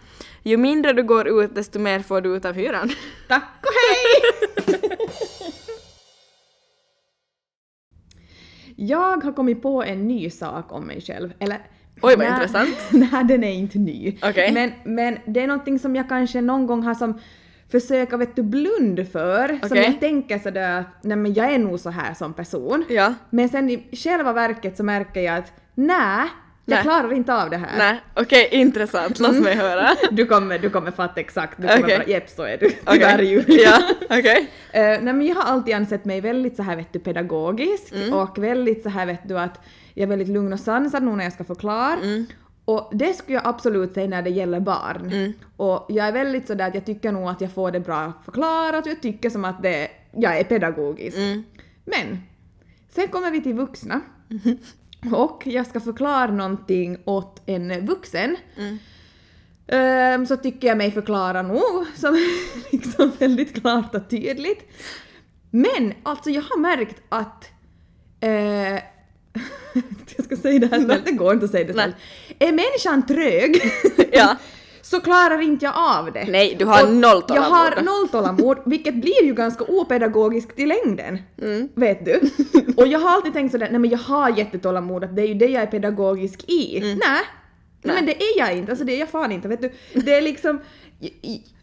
[0.42, 2.90] Ju mindre du går ut desto mer får du ut av hyran.
[3.28, 4.90] Tack och hej!
[8.76, 11.60] Jag har kommit på en ny sak om mig själv, eller
[12.02, 12.76] Oj, vad intressant.
[12.90, 14.18] Nej, den är inte ny.
[14.22, 14.52] Okej.
[14.52, 17.18] Men, men det är någonting som jag kanske någon gång har som
[17.70, 19.48] försöka vet du blund för.
[19.48, 19.84] Som Okej.
[19.84, 22.84] jag tänker sådär att nej men jag är nog så här som person.
[22.88, 23.14] Ja.
[23.30, 26.28] Men sen i själva verket så märker jag att nej,
[26.64, 27.78] jag klarar inte av det här.
[27.78, 29.18] Nej, okej, intressant.
[29.20, 29.88] Låt mig höra.
[30.10, 31.98] Du kommer, du kommer fatta exakt, du kommer Okej.
[31.98, 32.70] bara jepp så är du.
[32.70, 33.58] Tyvärr Julia.
[33.64, 33.80] Ja,
[34.18, 34.50] okej.
[34.72, 38.12] Eh, nej men jag har alltid ansett mig väldigt så här vet du pedagogisk Mm.
[38.12, 39.60] och väldigt så här vet du att
[39.94, 41.92] jag är väldigt lugn och sansad nog när jag ska förklara.
[42.02, 42.26] Mm.
[42.64, 45.06] Och det skulle jag absolut säga när det gäller barn.
[45.12, 45.32] Mm.
[45.56, 48.86] Och jag är väldigt sådär att jag tycker nog att jag får det bra förklarat
[48.86, 51.16] och jag tycker som att det, jag är pedagogisk.
[51.18, 51.44] Mm.
[51.84, 52.18] Men
[52.94, 54.00] sen kommer vi till vuxna.
[55.12, 58.36] Och jag ska förklara någonting åt en vuxen.
[58.56, 58.78] Mm.
[59.66, 62.18] Ehm, så tycker jag mig förklara nog, som
[62.72, 64.70] liksom väldigt klart och tydligt.
[65.50, 67.44] Men alltså jag har märkt att...
[68.20, 68.30] Eh,
[70.16, 71.96] jag ska säga det här snällt, det går inte att säga det snällt.
[72.38, 73.62] Är människan trög
[74.12, 74.36] Ja.
[74.84, 76.24] så klarar inte jag av det.
[76.28, 77.84] Nej, du har Och noll Jag har tålamod.
[77.84, 81.18] noll tålamod, vilket blir ju ganska opedagogiskt i längden.
[81.42, 81.68] Mm.
[81.74, 82.20] Vet du?
[82.76, 85.34] Och jag har alltid tänkt sådär, nej men jag har jättetålamod, att det är ju
[85.34, 86.80] det jag är pedagogisk i.
[86.80, 86.92] Nej.
[86.92, 86.98] Mm.
[87.06, 87.20] Nej.
[87.82, 87.94] Nej.
[87.94, 89.72] men det är jag inte, alltså det är jag fan inte, vet du.
[89.92, 90.60] Det är liksom...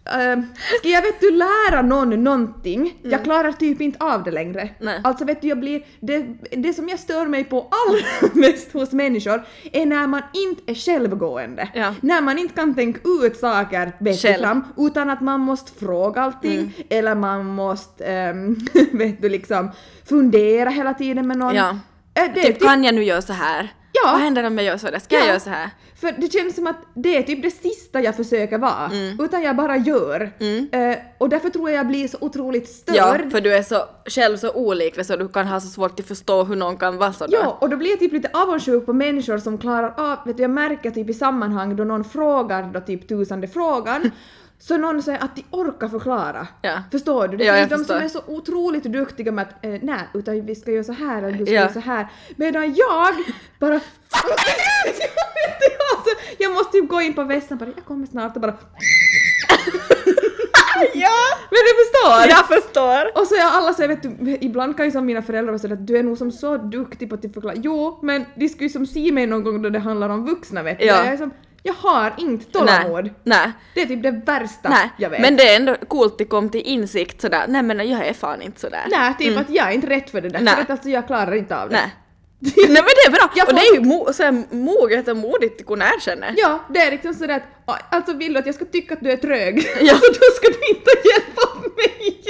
[0.05, 0.43] ehm,
[0.79, 4.61] ska jag vet du lära någon någonting, jag klarar typ inte av det längre.
[4.61, 4.73] Mm.
[4.79, 5.01] Nej.
[5.03, 5.81] Alltså vet du, jag blir...
[5.99, 6.25] Det,
[6.57, 10.75] det som jag stör mig på allra mest hos människor är när man inte är
[10.75, 11.69] självgående.
[11.73, 11.95] Ja.
[12.01, 14.43] När man inte kan tänka ut saker Själv.
[14.43, 16.71] fram utan att man måste fråga allting Mm.
[16.89, 18.55] eller man måste ehm,
[18.91, 19.71] vet du liksom
[20.09, 21.55] fundera hela tiden med någon.
[21.55, 21.69] Ja.
[22.13, 23.73] Eh, Det är Typ, kan jag nu göra så här?
[24.05, 24.11] Ja.
[24.11, 24.99] Vad händer om jag gör så där?
[24.99, 25.27] Ska jag Ja.
[25.27, 25.69] göra så här?
[25.95, 29.19] För det känns som att det är typ det sista jag försöker vara, Mm.
[29.25, 30.21] utan jag bara gör.
[30.71, 32.95] Eh, och därför tror jag jag blir så otroligt störd.
[32.95, 36.07] Ja, för du är så, själv så olik så du kan ha så svårt att
[36.07, 37.33] förstå hur någon kan vara sådär.
[37.43, 40.43] Ja, och då blir jag typ lite avundsjuk på människor som klarar av, vet du,
[40.43, 44.11] jag märker typ i sammanhang då någon frågar då typ tusende frågan,
[44.61, 46.47] så någon säger att de orkar förklara.
[46.61, 46.77] Ja.
[46.91, 47.37] Förstår du?
[47.37, 47.95] Det Ja, finns de förstår.
[47.95, 51.23] som är så otroligt duktiga med att eh, nej, utan vi ska göra så här
[51.23, 51.61] eller du ska Ja.
[51.61, 52.07] göra så här.
[52.35, 53.15] Medan jag
[53.59, 53.79] bara jag,
[54.85, 58.41] vet inte, alltså, jag måste typ gå in på vässan bara jag kommer snart och
[58.41, 58.51] bara
[60.93, 61.09] ja!
[61.49, 62.29] Men du förstår?
[62.29, 63.21] Jag förstår!
[63.21, 65.87] Och så är alla så vet du, ibland kan ju som mina föräldrar sådär att
[65.87, 67.55] du är nog som så duktig på att typ förklara.
[67.57, 70.63] Jo, men de skulle ju som se mig någon gång då det handlar om vuxna
[70.63, 70.85] vet du.
[70.85, 70.95] Ja.
[71.05, 71.31] Jag är som,
[71.63, 73.03] jag har inte tålamod.
[73.03, 74.89] Nej, nej, Det är typ det värsta nej.
[74.97, 75.21] jag vet.
[75.21, 78.41] Men det är ändå coolt att komma till insikt sådär, nej men jag är fan
[78.41, 78.83] inte sådär.
[78.91, 80.39] Nej, typ att jag är inte rätt för det där.
[80.39, 80.53] Nej.
[80.55, 81.75] För att alltså jag klarar inte av det.
[81.75, 81.95] Nej.
[82.57, 83.31] nej men det är bra!
[83.35, 86.25] Jag Och det är ju mo- så här moget och modigt att kunna erkänna.
[86.37, 89.11] Ja, det är liksom sådär att alltså vill du att jag ska tycka att du
[89.11, 89.93] är trög, Ja.
[89.93, 92.23] så då ska du inte hjälpa mig!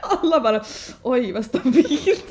[0.00, 0.64] Alla bara
[1.02, 2.28] oj vad stabilt.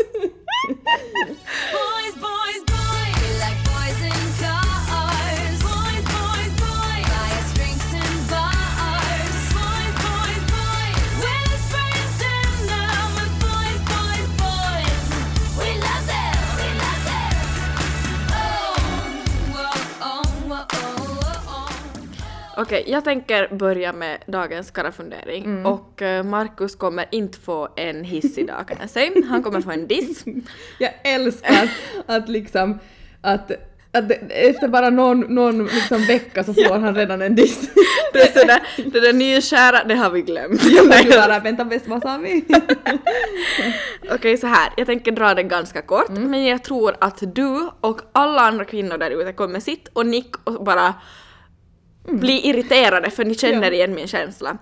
[1.74, 2.83] Boys, boys, boys,
[22.64, 25.66] Okej, jag tänker börja med dagens karafundering Mm.
[25.66, 29.12] och eh, Markus kommer inte få en hiss idag kan jag säga.
[29.30, 30.24] Han kommer få en diss.
[30.80, 31.70] Jag älskar
[32.06, 32.80] att liksom
[33.22, 33.52] att,
[33.92, 37.70] att efter bara någon, någon liksom vecka så får han redan en diss.
[38.14, 40.64] Det är sådär, det där nykära, det har vi glömt.
[40.66, 42.46] Jag bara vänta vad sa vi?
[44.12, 44.74] Okej, så här.
[44.78, 46.32] Jag tänker dra det ganska kort, Mm.
[46.32, 50.36] men jag tror att du och alla andra kvinnor där ute kommer sitta och nick
[50.44, 50.94] och bara
[52.04, 53.64] bli irriterade för ni känner Mm.
[53.64, 53.68] Ja.
[53.68, 53.74] Mm.
[53.74, 54.58] igen min känsla.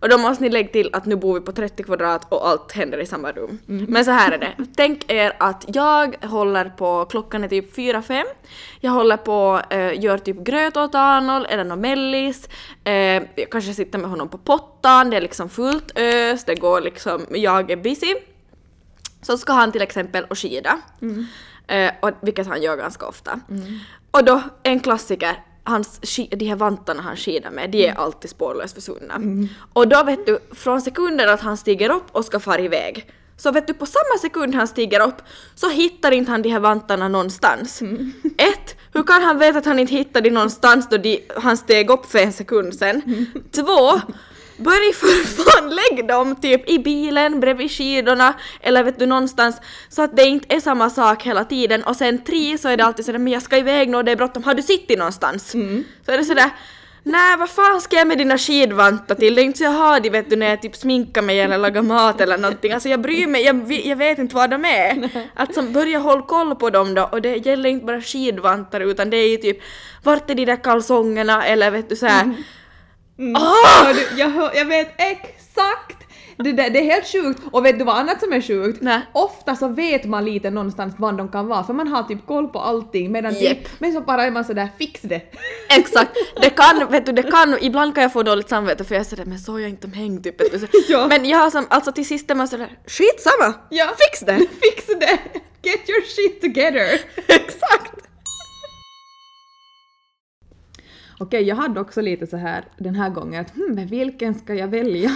[0.00, 2.72] Och då måste ni lägga till att nu bor vi på 30 kvadrat och allt
[2.72, 3.58] händer i samma rum.
[3.68, 3.86] Mm.
[3.88, 4.54] Men så här är det.
[4.76, 8.22] Tänk er att jag håller på, klockan är typ 4-5,
[8.80, 12.48] jag håller på, eh, gör typ gröt åt Arnold eller någon mellis,
[12.84, 16.80] eh, jag kanske sitter med honom på pottan, det är liksom fullt ös, det går
[16.80, 18.14] liksom, jag är busy.
[19.22, 20.78] Så ska han till exempel och skida,
[21.66, 23.40] eh, och, vilket han gör ganska ofta.
[24.10, 25.36] Och då, en klassiker,
[25.70, 29.46] hans, de här vantarna han skidar med, de är alltid spårlöst försvunna.
[29.72, 33.52] Och då vet du, från sekunden att han stiger upp och ska fara iväg, så
[33.52, 35.22] vet du på samma sekund han stiger upp
[35.54, 37.82] så hittar inte han de här vantarna någonstans.
[38.38, 41.90] Ett, hur kan han veta att han inte hittade de någonstans då de, han steg
[41.90, 43.26] upp för en sekund sen?
[43.52, 44.00] Två,
[44.60, 50.02] Börja för fan lägg dem typ i bilen bredvid skidorna eller vet du någonstans så
[50.02, 53.04] att det inte är samma sak hela tiden och sen tre så är det alltid
[53.04, 55.54] sådär men jag ska iväg nu och det är bråttom, har du suttit någonstans?
[56.06, 56.50] Så är det sådär
[57.02, 59.34] Nej, vad fan ska jag med dina skidvantar till?
[59.34, 61.58] Det är inte så jag har de vet du när jag typ sminkar mig eller
[61.58, 62.72] lagar mat eller någonting.
[62.72, 65.10] Alltså jag bryr mig, jag, jag vet inte vad de är.
[65.34, 69.16] Alltså börja hålla koll på dem då och det gäller inte bara skidvantar utan det
[69.16, 69.58] är ju typ
[70.02, 71.96] vart är de där kalsongerna eller vet du
[73.20, 73.92] såhär Ah!
[73.92, 75.96] Du, jag, hör, jag vet exakt!
[76.44, 77.40] Det, där, det är helt sjukt.
[77.52, 78.82] Och vet du vad annat som är sjukt?
[78.82, 79.00] Nej.
[79.12, 82.48] Ofta så vet man lite någonstans var de kan vara för man har typ koll
[82.48, 83.40] på allting medan Japp.
[83.40, 85.20] typ, men så bara är man sådär fix det.
[85.68, 86.10] Exakt,
[86.42, 89.24] det kan, vet du, det kan, ibland kan jag få dåligt samvete för jag sådär
[89.24, 90.36] men såg jag inte om häng typ.
[90.88, 91.06] Ja.
[91.08, 93.54] Men jag har som, alltså till sist är man sådär skitsamma!
[93.68, 93.86] Ja.
[93.98, 94.38] Fix det!
[94.62, 95.18] fix det!
[95.62, 97.00] Get your shit together!
[97.26, 97.99] Exakt!
[101.22, 104.54] Okej, jag hade också lite så här den här gången att hmm, men vilken ska
[104.54, 105.10] jag välja?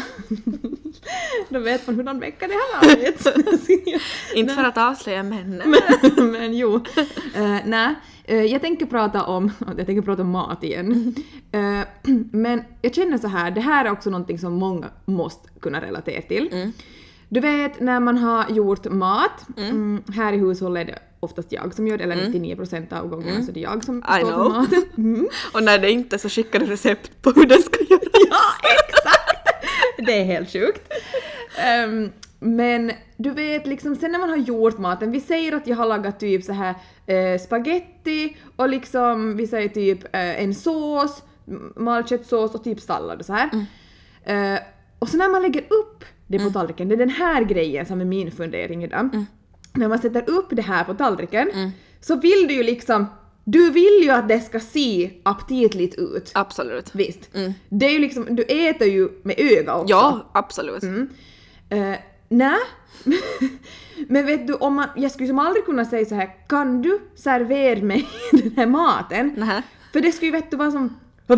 [1.49, 3.27] Då vet man hurdan vecka det har varit.
[4.35, 5.75] Inte för att avslöja männen.
[6.17, 6.75] men, men jo.
[6.75, 11.15] Uh, nej, eh, jag tänker prata om, jag tänker prata om mat igen.
[11.53, 11.81] Eh,
[12.33, 16.23] men jag känner så här, det här är också någonting som många måste kunna relatera
[16.23, 16.73] till.
[17.29, 20.89] Du vet när man har gjort mat, mm, här i hushållet
[21.25, 24.03] oftast jag som gör det, eller 99% av gångerna så är det jag som I
[24.03, 24.49] står för know.
[24.53, 24.83] maten.
[24.99, 25.29] Mm.
[25.55, 28.05] Och när det inte så skickar du recept på hur den ska göras.
[28.31, 29.49] Ja, exakt!
[30.07, 30.93] Det är helt sjukt.
[31.59, 32.11] Ehm,
[32.41, 35.87] men du vet liksom sen när man har gjort maten, vi säger att jag har
[35.87, 36.75] lagat typ så här
[37.07, 43.19] eh, spaghetti och liksom vi säger typ eh, en sås, m- malköttsås och typ sallad
[43.21, 43.51] och så här.
[44.25, 44.59] Eh,
[44.99, 48.01] och så när man lägger upp det på tallriken, det är den här grejen som
[48.01, 49.25] är min fundering idag.
[49.75, 53.07] När man sätter upp det här på tallriken så vill du ju liksom,
[53.45, 56.31] du vill ju att det ska se aptitligt ut.
[56.35, 56.95] Absolut.
[56.95, 57.31] Visst.
[57.69, 59.91] Det är ju liksom, du äter ju med öga också.
[59.91, 60.83] Ja, absolut.
[60.83, 61.09] Mm.
[61.73, 61.97] Uh,
[62.29, 62.59] Nej.
[64.09, 67.01] Men vet du, om man, jag skulle som aldrig kunna säga så här, kan du
[67.15, 69.35] servera mig den här maten?
[69.37, 69.63] Nähä.
[69.93, 70.97] För det skulle ju vet du vara som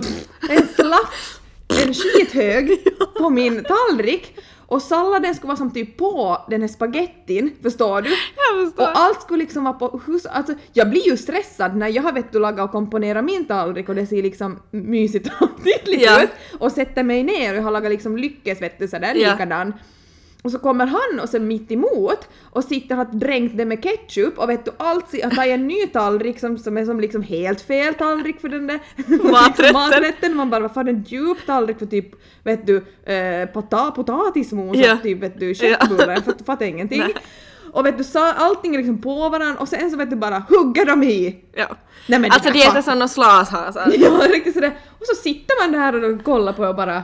[0.51, 2.71] en slafs, en skithög
[3.19, 8.11] på min tallrik och salladen skulle vara som typ på den här spagettin, förstår du?
[8.37, 8.83] Jag förstår.
[8.83, 10.27] Och allt skulle liksom vara på hus...
[10.27, 13.89] Alltså jag blir ju stressad när jag har vet du lagat och komponerat min tallrik
[13.89, 16.23] och det ser liksom mysigt och aptitligt Ja.
[16.23, 19.33] ut och sätter mig ner och jag har lagat liksom lyckes vet du sådär Ja.
[19.33, 19.73] likadan.
[20.47, 23.83] Och så kommer han och så mitt emot och sitter och har dränkt det med
[23.83, 27.23] ketchup och vet du allt att ta en ny tallrik som, som är som liksom
[27.23, 28.81] helt fel tallrik för den där
[29.33, 29.73] Maträtten.
[29.73, 30.37] maträtten.
[30.37, 32.07] Man bara vad fan en djup tallrik för typ
[32.45, 32.77] vet du
[33.13, 34.95] eh, pota, potatismos Ja.
[34.95, 37.01] och typ vet du köttbullar, jag fatt- fattar ingenting.
[37.01, 37.15] Nej.
[37.73, 40.39] Och vet du, så allting är liksom på varandra och sen så vet du bara
[40.49, 41.45] hugger de i.
[41.53, 41.67] Ja.
[42.09, 43.93] Nej, men alltså det är som någon slashasar.
[43.99, 44.73] Ja, riktigt sådär.
[45.01, 47.03] Och så sitter man där och kollar på och bara...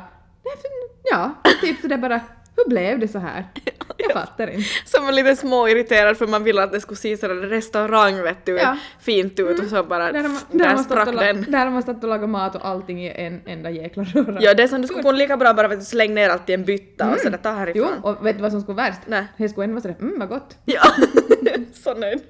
[1.10, 2.20] Ja, typ sådär bara...
[2.56, 3.46] Hur blev det så här?
[3.96, 4.64] Jag fattar inte.
[4.84, 8.56] Som är lite småirriterad för man ville att det skulle se sådär restaurang vet du,
[8.56, 8.76] Ja.
[9.00, 11.46] fint ut och så bara Där man, där där sprack och, den.
[11.48, 14.38] där har man stått och lagat mat och allting i en enda jäkla röra.
[14.40, 16.50] Ja det är som du skulle kunna lika bra bara vet du, släng ner allt
[16.50, 17.98] i en bytta och sådär ta Jo, härifrån.
[18.02, 19.00] och vet du vad som skulle vara värst?
[19.06, 19.24] Nej.
[19.36, 20.56] Det skulle ändå vara sådär, mm vad gott.
[20.64, 20.82] Ja,
[21.72, 22.20] så nöjd.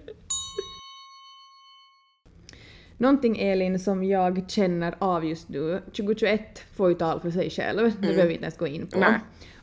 [2.99, 7.93] Någonting Elin som jag känner av just nu, 2021 får ju tala för sig själv,
[8.01, 8.99] det behöver vi inte ens gå in på.
[8.99, 9.15] Nej.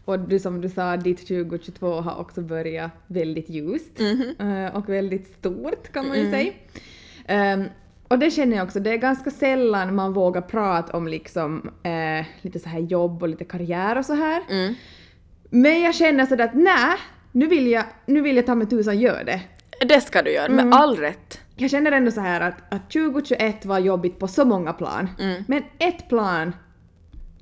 [0.06, 4.00] Och du som du sa, ditt 2022 har också börjat väldigt ljust
[4.40, 6.54] eh, och väldigt stort kan man ju säga.
[7.26, 7.64] Ehm,
[8.08, 12.26] och det känner jag också, det är ganska sällan man vågar prata om liksom eh,
[12.42, 14.42] lite så här jobb och lite karriär och så här.
[14.50, 14.74] Mm.
[15.50, 16.98] Men jag känner sådär att nej,
[17.32, 19.42] nu vill jag, nu vill jag ta med tusan göra det.
[19.90, 20.70] Det ska du göra, Mm.
[20.70, 21.40] med all rätt.
[21.56, 25.10] Jag känner ändå så här att, att 2021 var jobbigt på så många plan.
[25.20, 25.44] Mm.
[25.48, 26.54] Men ett plan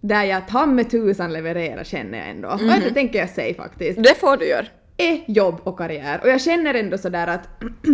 [0.02, 2.58] där jag ta med tusan levererar känner jag ändå.
[2.62, 2.70] Mhm.
[2.70, 4.04] Och det tänker jag säga faktiskt.
[4.04, 4.66] Det får du göra.
[4.98, 6.20] Är jobb och karriär.
[6.24, 7.50] Och jag känner ändå sådär att,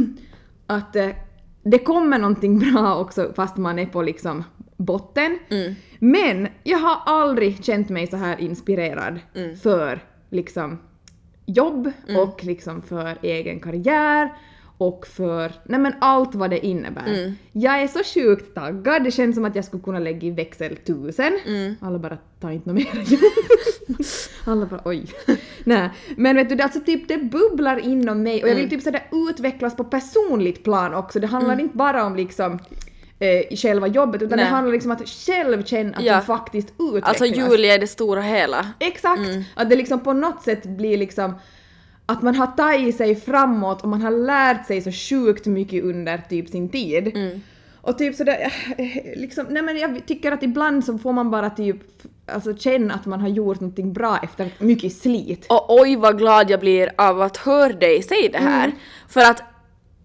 [0.67, 1.09] att eh,
[1.63, 4.43] det kommer någonting bra också fast man är på liksom
[4.77, 5.39] botten.
[5.49, 5.75] Mm.
[5.99, 9.55] Men jag har aldrig känt mig så här inspirerad Mm.
[9.55, 10.79] för liksom
[11.45, 14.29] jobb och liksom för egen karriär
[14.87, 17.07] och för nej men allt vad det innebär.
[17.07, 17.35] Mm.
[17.51, 20.75] Jag är så sjukt taggad, det känns som att jag skulle kunna lägga i växel
[20.75, 21.39] tusen.
[21.45, 21.75] Mm.
[21.81, 23.07] Alla bara ta inte något mer.
[24.51, 25.05] Alla bara oj.
[25.63, 28.81] nej, men vet du, det, alltså typ det bubblar inom mig och jag vill typ
[28.81, 31.19] sådär utvecklas på personligt plan också.
[31.19, 32.59] Det handlar inte bara om liksom
[33.19, 34.45] eh, själva jobbet utan Nej.
[34.45, 36.13] det handlar liksom om att själv känna att Ja.
[36.13, 37.09] jag faktiskt utvecklas.
[37.09, 38.67] Alltså Julia är det stora hela.
[38.79, 39.21] Exakt!
[39.55, 41.33] Att det liksom på något sätt blir liksom
[42.13, 46.17] att man har tagit sig framåt och man har lärt sig så sjukt mycket under
[46.29, 47.11] typ sin tid.
[47.81, 51.49] Och typ sådär, eh, liksom, nej men jag tycker att ibland så får man bara
[51.49, 51.77] typ
[52.25, 55.45] alltså känna att man har gjort någonting bra efter mycket slit.
[55.49, 58.65] Och oj vad glad jag blir av att höra dig säga det här.
[58.65, 58.77] Mm.
[59.09, 59.43] För att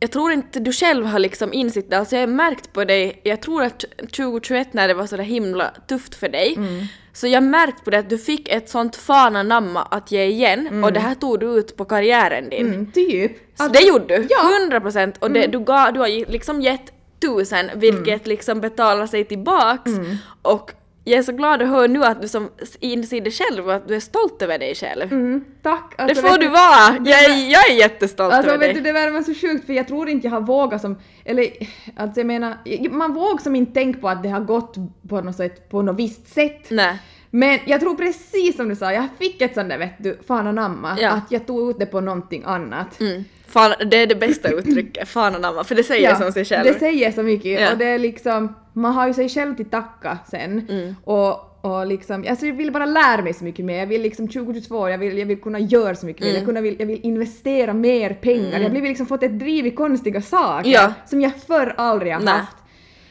[0.01, 3.20] jag tror inte du själv har liksom insett det, alltså jag har märkt på dig,
[3.24, 3.85] jag tror att
[4.16, 6.85] 2021 när det var så där himla tufft för dig, Mm.
[7.19, 10.25] Så jag har märkt på det att du fick ett sånt fan anamma att ge
[10.25, 12.66] igen och det här tog du ut på karriären din.
[12.66, 13.33] Mm, typ.
[13.55, 14.59] Så det gjorde du, Ja.
[14.61, 19.25] 100 procent och det, du, gav, du har liksom gett tusen vilket liksom betalar sig
[19.25, 19.91] tillbaks
[20.43, 20.73] och
[21.09, 22.48] jag är så glad att höra nu att du som
[22.80, 25.12] inser det själv och att du är stolt över dig själv.
[25.12, 25.94] Mm, tack.
[25.96, 26.96] Det Alltså, får vet du vara!
[27.04, 28.74] Jag är, jag är jättestolt Alltså över vet dig.
[28.74, 31.46] du, det värmer så sjukt för jag tror inte jag har vågat som, eller
[31.96, 32.56] alltså jag menar,
[32.90, 34.74] man vågar som inte tänka på att det har gått
[35.09, 36.66] på något sätt, på något visst sätt.
[36.70, 36.98] Nej.
[37.30, 40.46] Men jag tror precis som du sa, jag fick ett sånt där vet du, fan
[40.46, 41.11] anamma, Ja.
[41.11, 43.00] att jag tog ut det på någonting annat.
[43.00, 43.24] Mm.
[43.49, 46.64] Fan, det är det bästa uttrycket, fan anamma, för det säger som sig själv.
[46.72, 47.72] Det säger så mycket Ja.
[47.72, 50.66] och det är liksom, man har ju sig själv till tacka sen.
[50.68, 50.94] Mm.
[51.05, 53.78] Och, och liksom, alltså jag vill bara lära mig så mycket mer.
[53.78, 56.28] Jag vill liksom 2022, jag vill, jag vill kunna göra så mycket mer.
[56.28, 56.38] Mm.
[56.38, 58.61] Jag, kunna vill, jag vill investera mer pengar.
[58.61, 60.92] Jag har liksom fått ett driv i konstiga saker Ja.
[61.07, 62.34] som jag förr aldrig har Nej.
[62.34, 62.57] haft.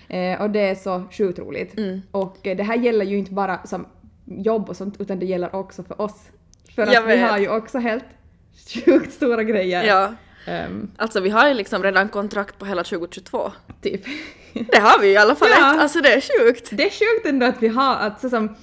[0.09, 1.77] Eh, och det är så sjukt roligt.
[1.77, 2.01] Mm.
[2.11, 3.85] Och eh, det här gäller ju inte bara som
[4.25, 6.29] jobb och sånt utan det gäller också för oss.
[6.75, 8.05] För att vi har ju också helt
[8.85, 9.83] sjukt stora grejer.
[9.83, 10.13] Ja.
[10.47, 13.51] Ehm, Alltså vi har ju liksom redan kontrakt på hela 2022.
[13.81, 14.01] typ.
[14.53, 15.75] Det har vi i alla fall Ja.
[15.75, 16.69] ett, alltså det är sjukt.
[16.71, 18.55] Det är sjukt ändå att vi har att så som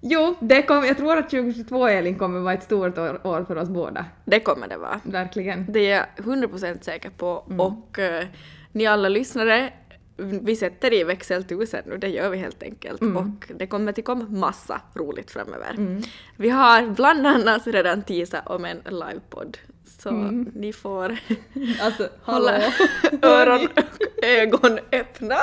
[0.00, 3.56] Jo, det kom, jag tror att 2022 Elin kommer vara ett stort år, år för
[3.56, 4.04] oss båda.
[4.24, 5.00] Det kommer det vara.
[5.04, 5.66] Verkligen.
[5.72, 7.60] Det är jag 100% säker på Mm.
[7.60, 8.24] och eh,
[8.72, 9.72] ni alla lyssnare,
[10.16, 13.16] vi sätter i växel 1000 nu, det gör vi helt enkelt Mm.
[13.16, 16.00] och det kommer att komma massa roligt framöver.
[16.36, 19.58] Vi har bland annat redan teasat om en livepodd
[20.02, 20.10] så
[20.54, 21.16] ni får
[21.82, 22.52] Alltså, hålla
[23.22, 25.36] öron och ögon öppna.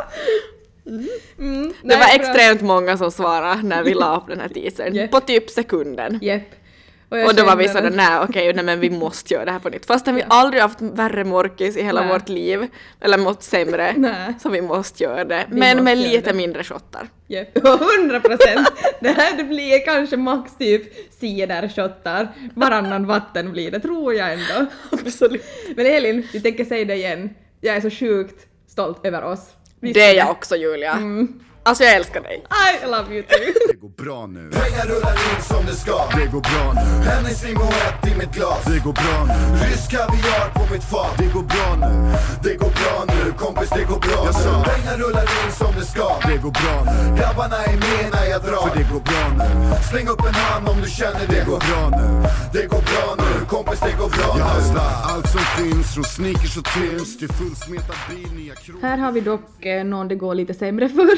[0.88, 1.08] Mm,
[1.82, 2.16] Det nej, var bra.
[2.16, 5.12] extremt många som svarade när vi la upp den här teasern, Japp.
[5.12, 6.20] på typ sekunden.
[6.22, 6.44] Jepp.
[7.20, 9.60] Jag Och då var vi sådär, nej okej, nej men vi måste göra det här
[9.60, 9.86] på nytt.
[9.86, 12.10] Fastän vi aldrig haft värre morkis i hela Nej.
[12.10, 12.68] vårt liv,
[13.02, 14.34] eller mått sämre, Nej.
[14.42, 15.46] så vi måste göra det.
[15.50, 16.34] Vi men med lite det.
[16.38, 17.08] mindre shottar.
[17.28, 17.58] Jepp.
[17.58, 18.72] 100 procent!
[19.00, 20.84] det här det blir kanske max typ
[21.20, 22.28] cidershottar.
[22.56, 24.66] Varannan vatten blir det, tror jag ändå.
[24.92, 25.44] Absolut.
[25.76, 27.30] Men Elin, vi tänker säga det igen.
[27.62, 29.50] Jag är så sjukt stolt över oss.
[29.80, 30.92] Visst Det är jag också Julia.
[30.92, 31.40] Mm.
[31.68, 32.44] Alltså jag älskar dig.
[32.84, 33.54] I love you too.
[33.72, 34.44] Det går bra nu.
[34.52, 36.86] Pengar rullar in som det ska Det går bra nu.
[37.10, 39.40] Hennessy Moët i mitt glas Det går bra nu.
[39.66, 41.92] Rysk kaviar på mitt fat Det går bra nu.
[42.44, 44.64] Det går bra nu, kompis det går bra Jag nu sa.
[44.72, 46.98] Pengar rullar in som det ska Det går bra nu.
[47.20, 49.48] Grabbarna är med när jag drar För det går bra nu.
[49.92, 52.08] Släng upp en hand om du känner det Det går bra nu.
[52.56, 54.80] Det går bra nu, kompis det går bra Jag nu
[55.12, 58.82] allt som finns från sneakers och tims till fullsmetad bil, nya krog.
[58.82, 61.10] Här har vi dock eh, någon det går lite sämre för.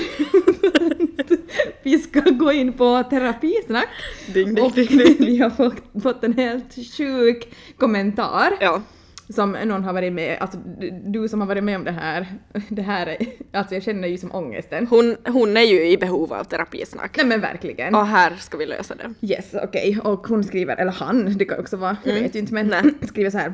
[1.83, 3.87] vi ska gå in på terapisnack.
[4.33, 5.15] Ding, ding, och ding, ding.
[5.19, 8.53] vi har fått, fått en helt sjuk kommentar.
[8.59, 8.81] Ja.
[9.29, 10.57] Som någon har varit med, alltså
[11.05, 12.27] du- som har varit med om det här,
[12.69, 13.17] det här är,
[13.53, 14.87] alltså jag känner ju som ångesten.
[14.87, 17.17] Hon, hon är ju i behov av terapisnack.
[17.17, 17.95] Nej men verkligen.
[17.95, 19.27] Och här ska vi lösa det.
[19.27, 19.99] Yes, okej.
[20.03, 22.83] Och hon skriver, eller han, det kan också vara, jag vet ju inte men, Nej.
[23.07, 23.53] skriver så här.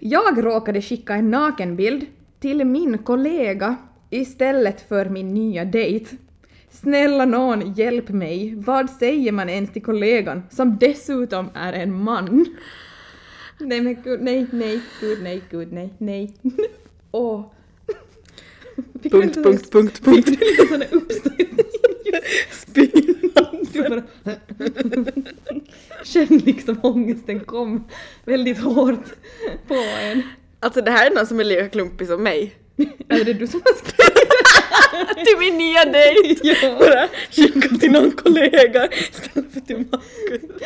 [0.00, 2.06] Jag råkade skicka en nakenbild
[2.40, 3.76] till min kollega
[4.10, 6.16] istället för min nya dejt.
[6.70, 8.54] Snälla någon, hjälp mig.
[8.56, 12.46] Vad säger man ens till kollegan som dessutom är en man?
[13.58, 16.34] Nej men gud, nej, nej, gud, nej, gud, nej, nej.
[17.10, 17.52] Åh.
[18.92, 20.28] Du Punkt, punkt, punkt, punkt.
[20.28, 21.58] Fick du lite sån där uppstötning?
[26.04, 27.84] Känn liksom ångesten kom
[28.24, 29.04] väldigt hårt
[29.68, 30.22] på en.
[30.60, 32.54] Alltså det här är någon som är lika klumpig som mig.
[33.08, 34.28] Är det du som har skrivit?
[35.26, 36.40] till min nya dejt!
[36.62, 36.76] Ja.
[36.78, 40.62] Bara skicka till någon kollega istället för till Marcus.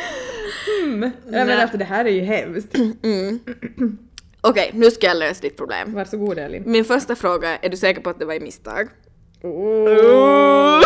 [0.83, 1.11] Mm.
[1.25, 2.75] Ja, men alltså det här är ju hemskt.
[4.41, 5.93] Okej, nu ska jag lösa ditt problem.
[5.93, 6.63] Varsågod Elin.
[6.65, 8.87] Min första fråga är, är du säker på att det var i misstag?
[9.41, 10.83] Oh.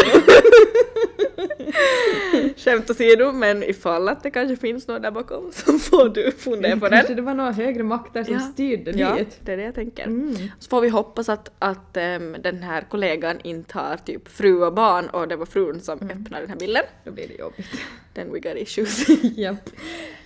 [2.58, 6.78] Skämt åsido, men ifall att det kanske finns någon där bakom så får du fundera
[6.78, 7.16] på Kanske den.
[7.16, 8.40] det var några högre makter som Ja.
[8.40, 9.40] styrde Ja, dit.
[9.42, 10.04] det är det jag tänker.
[10.04, 10.36] Mm.
[10.60, 14.74] Så får vi hoppas att, att ehm, den här kollegan inte har typ fru och
[14.74, 16.22] barn och det var frun som Mm.
[16.22, 16.84] öppnade den här bilden.
[17.04, 17.68] Då blir det jobbigt.
[18.14, 19.06] Then we got issues.
[19.38, 19.70] Japp.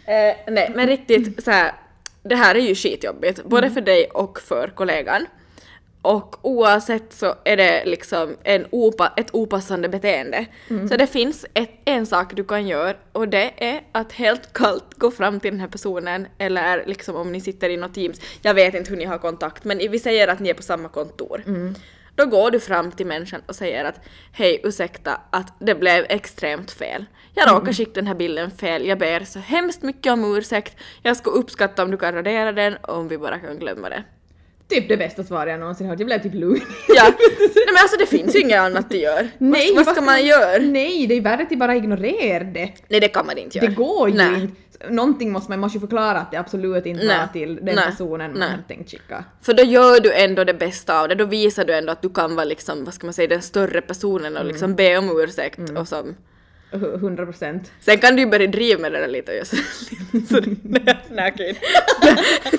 [0.05, 1.72] Eh, nej, men riktigt så här,
[2.24, 5.26] det här är ju skitjobbigt, både för dig och för kollegan.
[6.02, 10.45] Och oavsett så är det liksom en opa, ett opassande beteende.
[10.89, 14.93] Så det finns ett, en sak du kan göra och det är att helt kallt
[14.95, 18.54] gå fram till den här personen eller liksom om ni sitter i något Teams, jag
[18.54, 21.43] vet inte hur ni har kontakt men vi säger att ni är på samma kontor.
[22.16, 23.99] Då går du fram till människan och säger att
[24.32, 27.06] hej ursäkta att det blev extremt fel.
[27.36, 30.78] Jag råkade skicka den här bilden fel, jag ber så hemskt mycket om ursäkt.
[31.02, 34.04] Jag skulle uppskatta om du kan radera den och om vi bara kan glömma det.
[34.72, 36.00] Typ det bästa svaret jag någonsin hört.
[36.00, 36.62] Jag blev typ lugn.
[36.88, 37.04] Ja.
[37.40, 39.30] Nej men alltså det finns ju inget annat du gör.
[39.38, 40.58] Nej, vad, vad ska man göra?
[40.62, 42.72] Nej, det är värre att bara ignorera det.
[42.88, 43.70] Nej det kan man inte göra.
[43.70, 44.42] Det går ju Nej.
[44.42, 44.56] inte.
[44.90, 47.18] Någonting måste man, måste ju förklara att det absolut inte Nej.
[47.18, 47.86] var till den Nej.
[47.86, 48.50] personen man Nej.
[48.50, 49.26] hade tänkt skicka.
[49.42, 52.10] För då gör du ändå det bästa av det, då visar du ändå att du
[52.10, 55.60] kan vara liksom, vad ska man säga, den större personen och liksom be om ursäkt
[55.78, 56.16] och som...
[56.74, 57.72] 100 procent.
[57.82, 59.56] Sen kan du ju börja driva med det där lite och göra så...
[60.30, 61.60] så nej, nej okej.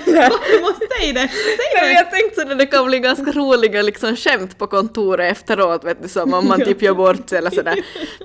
[0.03, 1.27] Du måste säga det!
[1.29, 1.91] Säg Nej, det!
[1.93, 6.03] jag tänkte så att det kan bli ganska roliga liksom skämt på kontoret efteråt vet
[6.03, 7.75] du som om man typ gör bort sig eller sådär.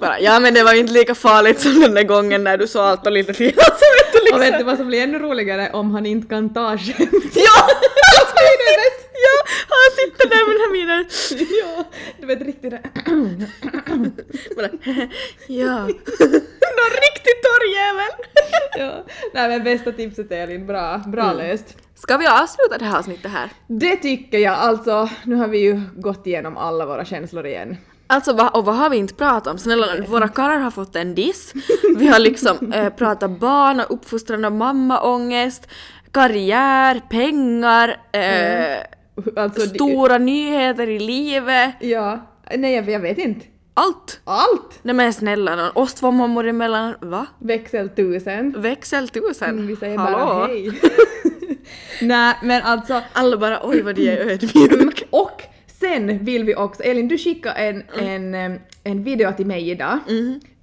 [0.01, 2.67] Bara ja men det var ju inte lika farligt som den där gången när du
[2.67, 3.55] sa allt och lite till.
[3.59, 4.41] Alltså vet du Och liksom.
[4.41, 5.71] vet du vad som blir ännu roligare?
[5.73, 7.35] Om han inte kan ta skämt.
[7.35, 7.69] Ja!
[8.35, 9.08] det är bäst!
[9.25, 9.35] Ja,
[9.69, 11.03] han sitter där med den här minen.
[11.63, 11.85] ja,
[12.21, 12.83] du vet riktigt det.
[14.57, 14.69] Bara,
[15.47, 15.79] ja.
[16.79, 18.13] Någon riktigt torr jävel.
[18.79, 19.05] ja.
[19.35, 21.77] Nej men bästa tipset Elin, bra, bra löst.
[21.95, 23.51] Ska vi avsluta det här avsnittet här?
[23.67, 27.77] Det tycker jag, alltså nu har vi ju gått igenom alla våra känslor igen.
[28.11, 29.59] Alltså va, och vad har vi inte pratat om?
[29.59, 31.53] Snälla våra karlar har fått en diss.
[31.97, 35.69] Vi har liksom eh, pratat barn och uppfostran och mammaångest,
[36.13, 38.79] karriär, pengar, eh,
[39.37, 41.75] Alltså, det- stora nyheter i livet.
[41.81, 43.47] Ja, nej jag, jag vet inte.
[43.75, 44.21] Allt!
[44.25, 44.79] Allt!
[44.83, 47.27] Nej men snälla nån, oss två mammor emellan, va?
[47.39, 48.55] Växel tusen.
[48.59, 49.51] Växeltusen?
[49.51, 50.17] Mm, vi säger Hallå?
[50.19, 50.73] bara hej.
[52.03, 55.05] nej men alltså, Alla bara oj vad de är ödmjuka.
[55.11, 59.71] och sen vill vi också, Elin du skickade en, en, em, en video till mig
[59.71, 59.99] idag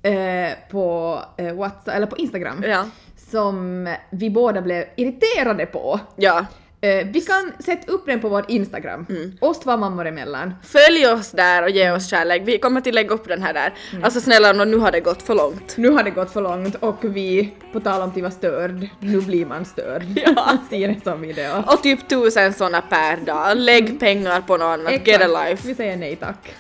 [0.04, 2.86] eh, på eh, WhatsApp, eller på Instagram Ja.
[3.32, 6.00] som vi båda blev irriterade på.
[6.16, 6.46] Ja.
[6.86, 9.06] Eh, vi kan sätta upp den på vår Instagram,
[9.40, 10.54] oss två mammor emellan.
[10.64, 12.42] Följ oss där och ge oss kärlek.
[12.46, 13.74] Vi kommer att lägga upp den här där.
[14.04, 15.78] Alltså snälla nu har det gått för långt.
[15.78, 19.22] Nu har det gått för långt och vi, på tal om att vara störd, nu
[19.22, 20.04] blir man störd.
[20.26, 20.58] Ja.
[20.70, 21.64] Ser en sån video.
[21.68, 23.58] Och typ tusen såna per dag.
[23.58, 25.08] Lägg pengar på något annat.
[25.08, 25.68] Get a life.
[25.68, 26.56] Vi säger nej tack.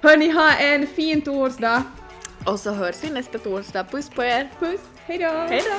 [0.00, 1.82] Hörni, ha en fin torsdag.
[2.46, 3.84] Och så hörs vi nästa torsdag.
[3.84, 4.48] Puss på er!
[4.60, 5.28] Puss, hejdå!
[5.48, 5.70] Hejdå!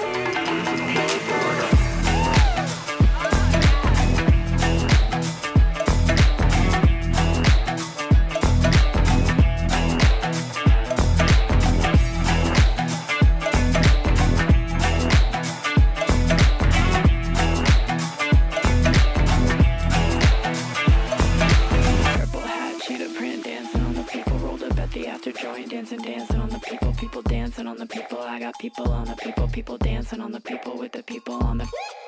[28.61, 29.47] People on the people.
[29.47, 32.00] People dancing on the people with the people on the.